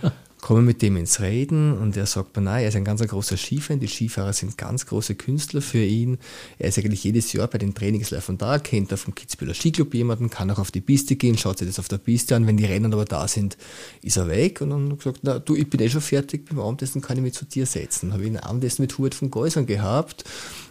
[0.40, 3.36] Komme mit dem ins Reden und er sagt mir, nein, er ist ein ganz großer
[3.36, 6.16] Skifan, die Skifahrer sind ganz große Künstler für ihn.
[6.58, 9.52] Er ist eigentlich jedes Jahr bei den Trainings live von da, kennt er vom Kitzbüheler
[9.52, 12.46] Skiclub jemanden, kann auch auf die Piste gehen, schaut sich das auf der Piste an,
[12.46, 13.58] wenn die Rennen aber da sind,
[14.00, 17.02] ist er weg und dann gesagt, na du, ich bin eh schon fertig beim Abendessen,
[17.02, 18.14] kann ich mich zu dir setzen.
[18.14, 20.24] Habe ich ein Abendessen mit Hubert von Geusern gehabt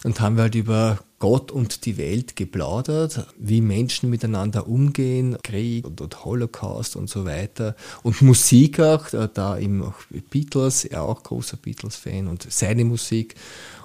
[0.03, 5.86] und haben wir halt über Gott und die Welt geplaudert, wie Menschen miteinander umgehen, Krieg
[5.86, 7.76] und, und Holocaust und so weiter.
[8.03, 9.95] Und Musik auch, da eben auch
[10.30, 13.36] Beatles, er auch großer Beatles-Fan und seine Musik.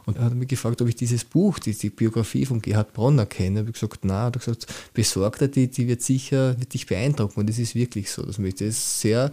[0.07, 3.27] Und er hat mich gefragt, ob ich dieses Buch, die, die Biografie von Gerhard Bronner
[3.27, 3.61] kenne.
[3.61, 7.41] Ich habe gesagt, na, hat gesagt, besorgt er die, die wird sicher, wird dich beeindrucken.
[7.41, 8.23] Und es ist wirklich so.
[8.23, 9.33] Das möchte es sehr.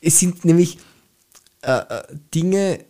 [0.00, 0.78] Es sind nämlich
[1.62, 2.02] äh, äh
[2.34, 2.84] Dinge,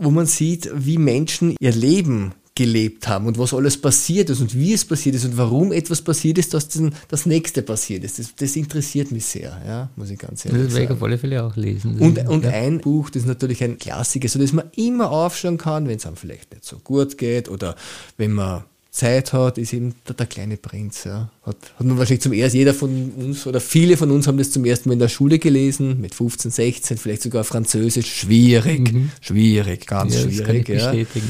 [0.00, 4.52] wo man sieht, wie Menschen ihr Leben gelebt haben und was alles passiert ist und
[4.52, 6.66] wie es passiert ist und warum etwas passiert ist, dass
[7.08, 8.18] das nächste passiert ist.
[8.18, 10.74] Das, das interessiert mich sehr, ja, muss ich ganz ehrlich das sagen.
[10.74, 12.00] Das werde ich auf alle Fälle auch lesen.
[12.00, 12.50] Und, und ja.
[12.50, 16.06] ein Buch, das ist natürlich ein Klassiker, so dass man immer aufschauen kann, wenn es
[16.06, 17.76] einem vielleicht nicht so gut geht oder
[18.16, 21.04] wenn man Zeit hat, ist eben der, der kleine Prinz.
[21.04, 21.30] Ja.
[21.42, 24.50] Hat, hat man wahrscheinlich zum ersten, jeder von uns oder viele von uns haben das
[24.50, 28.12] zum ersten Mal in der Schule gelesen, mit 15, 16, vielleicht sogar Französisch.
[28.12, 29.12] Schwierig, mhm.
[29.20, 30.66] schwierig, ganz ja, schwierig.
[30.66, 31.20] Das kann ich ja.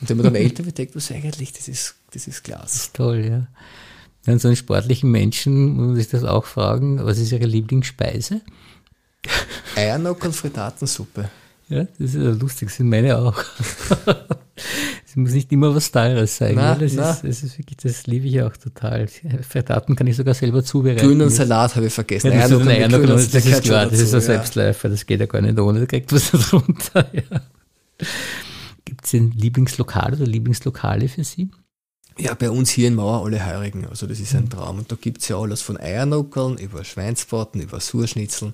[0.00, 2.62] Und wenn man dann älter wird, denkt man sich eigentlich, das ist, das ist klasse.
[2.62, 3.46] Das ist toll, ja.
[4.26, 8.40] An so einen sportlichen Menschen muss ich das auch fragen, was ist Ihre Lieblingsspeise?
[9.76, 11.30] Eiernock Frittatensuppe.
[11.68, 13.42] Ja, das ist ja lustig, das sind meine auch.
[15.10, 16.54] Es muss nicht immer was Teures sein.
[16.54, 17.10] Na, das, na.
[17.10, 19.08] Ist, das ist wirklich, das liebe ich auch total.
[19.08, 21.04] Frittaten kann ich sogar selber zubereiten.
[21.04, 22.28] Grünen Salat habe ich vergessen.
[22.30, 25.40] Ja, das, Eiernock, Eiernock, das, ist klar, das ist ein Selbstläufer, das geht ja gar
[25.40, 27.08] nicht ohne, da kriegt was darunter.
[27.12, 27.40] Ja.
[29.00, 31.48] Gibt es ein Lieblingslokal oder Lieblingslokale für Sie?
[32.18, 33.86] Ja, bei uns hier in Mauer alle Heurigen.
[33.86, 34.50] Also das ist ein.
[34.50, 34.80] Traum.
[34.80, 38.52] Und da gibt es ja alles von Eiernuckeln über Schweinsbraten, über Surschnitzeln,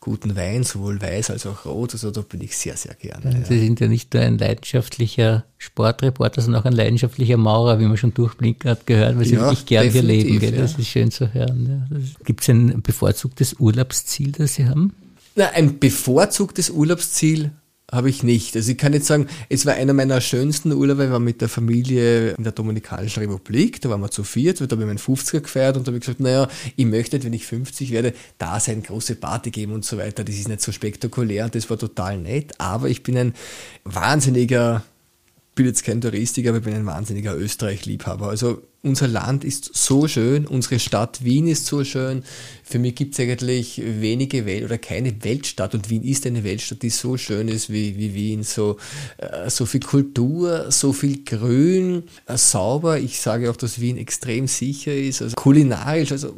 [0.00, 1.92] guten Wein, sowohl weiß als auch rot.
[1.92, 3.38] Also da bin ich sehr, sehr gerne.
[3.38, 7.84] Ja, Sie sind ja nicht nur ein leidenschaftlicher Sportreporter, sondern auch ein leidenschaftlicher Maurer, wie
[7.84, 10.40] man schon durchblinken hat gehört, weil Sie ja, wirklich gern hier leben.
[10.40, 10.50] Gell?
[10.50, 11.86] Das ist schön zu hören.
[11.88, 11.98] Ja.
[12.24, 14.92] Gibt es ein bevorzugtes Urlaubsziel, das Sie haben?
[15.36, 17.52] Na, ein bevorzugtes Urlaubsziel
[17.94, 18.56] habe ich nicht.
[18.56, 21.48] Also ich kann jetzt sagen, es war einer meiner schönsten Urlaube, ich war mit der
[21.48, 25.40] Familie in der Dominikanischen Republik, da waren wir zu viert, da habe ich meinen 50er
[25.40, 28.82] gefeiert und da habe ich gesagt, naja, ich möchte wenn ich 50 werde, da sein,
[28.82, 30.24] große Party geben und so weiter.
[30.24, 33.34] Das ist nicht so spektakulär und das war total nett, aber ich bin ein
[33.84, 34.82] wahnsinniger
[35.54, 38.28] bin jetzt kein Touristiker, aber ich bin ein wahnsinniger Österreich-Liebhaber.
[38.28, 42.22] Also unser Land ist so schön, unsere Stadt Wien ist so schön.
[42.64, 46.82] Für mich gibt es eigentlich wenige Welt oder keine Weltstadt und Wien ist eine Weltstadt,
[46.82, 48.42] die so schön ist wie, wie Wien.
[48.42, 48.76] So,
[49.18, 52.98] äh, so viel Kultur, so viel Grün, äh, sauber.
[52.98, 56.36] Ich sage auch, dass Wien extrem sicher ist, also kulinarisch, also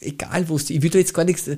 [0.00, 1.56] egal wo es, ich würde jetzt gar nichts, äh,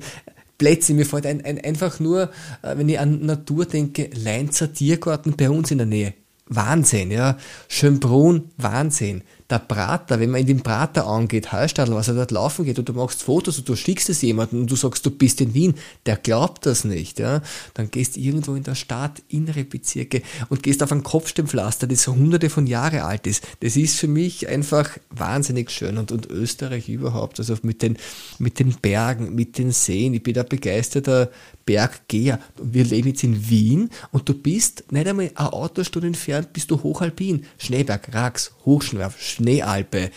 [0.57, 0.93] Plätze.
[0.93, 2.29] Mir fällt ein, ein, einfach nur,
[2.61, 6.13] äh, wenn ich an Natur denke, Leinzer Tiergarten bei uns in der Nähe.
[6.51, 7.37] Wahnsinn, ja.
[7.67, 12.63] Schönbrunn, Wahnsinn der Prater, wenn man in den Prater angeht, Hallstadl, was er dort laufen
[12.63, 15.41] geht und du machst Fotos und du schickst es jemandem und du sagst, du bist
[15.41, 15.75] in Wien,
[16.05, 17.41] der glaubt das nicht, ja.
[17.73, 22.49] Dann gehst irgendwo in der Stadt, innere Bezirke und gehst auf ein Kopfsteinpflaster, das hunderte
[22.49, 23.45] von Jahre alt ist.
[23.59, 27.97] Das ist für mich einfach wahnsinnig schön und, und Österreich überhaupt, also mit den,
[28.39, 30.13] mit den Bergen, mit den Seen.
[30.13, 31.29] Ich bin da begeisterter
[31.71, 32.37] Berggeher.
[32.61, 36.83] Wir leben jetzt in Wien und du bist nicht einmal eine Autostunde entfernt, bist du
[36.83, 37.45] hochalpin.
[37.57, 40.09] Schneeberg, Rax, Hochschenwerf, Schneealpe, äh,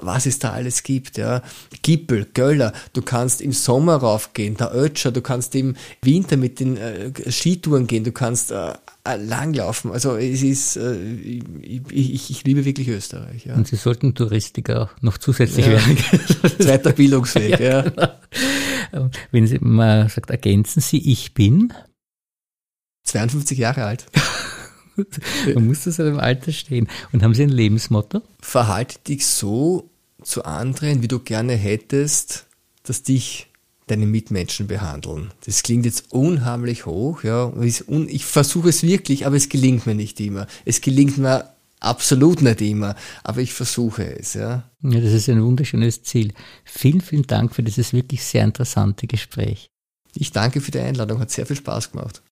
[0.00, 1.42] was es da alles gibt, ja.
[1.82, 6.78] Gippel, Göller, du kannst im Sommer raufgehen, der Ötscher, du kannst im Winter mit den
[6.78, 8.70] äh, Skitouren gehen, du kannst äh,
[9.04, 9.92] äh langlaufen.
[9.92, 10.96] Also es ist, äh,
[11.60, 13.44] ich, ich, ich, liebe wirklich Österreich.
[13.44, 13.54] Ja.
[13.54, 15.72] Und Sie sollten Touristiker auch noch zusätzlich ja.
[15.72, 15.98] werden.
[16.58, 17.84] Zweiter Bildungsweg, ja.
[17.84, 17.90] ja.
[17.90, 18.08] Genau.
[19.30, 21.72] Wenn Sie mal sagt, ergänzen Sie, ich bin
[23.04, 24.06] 52 Jahre alt.
[25.54, 26.88] Man muss das im Alter stehen.
[27.12, 28.22] Und haben Sie ein Lebensmotto?
[28.40, 29.90] Verhalte dich so
[30.22, 32.46] zu anderen, wie du gerne hättest,
[32.84, 33.48] dass dich
[33.86, 35.32] deine Mitmenschen behandeln.
[35.44, 37.52] Das klingt jetzt unheimlich hoch, ja.
[37.60, 40.46] Ich versuche es wirklich, aber es gelingt mir nicht immer.
[40.64, 41.51] Es gelingt mir
[41.82, 44.64] absolut nicht immer, aber ich versuche es, ja.
[44.82, 46.32] Ja, das ist ein wunderschönes Ziel.
[46.64, 49.70] Vielen, vielen Dank für dieses wirklich sehr interessante Gespräch.
[50.14, 52.22] Ich danke für die Einladung, hat sehr viel Spaß gemacht.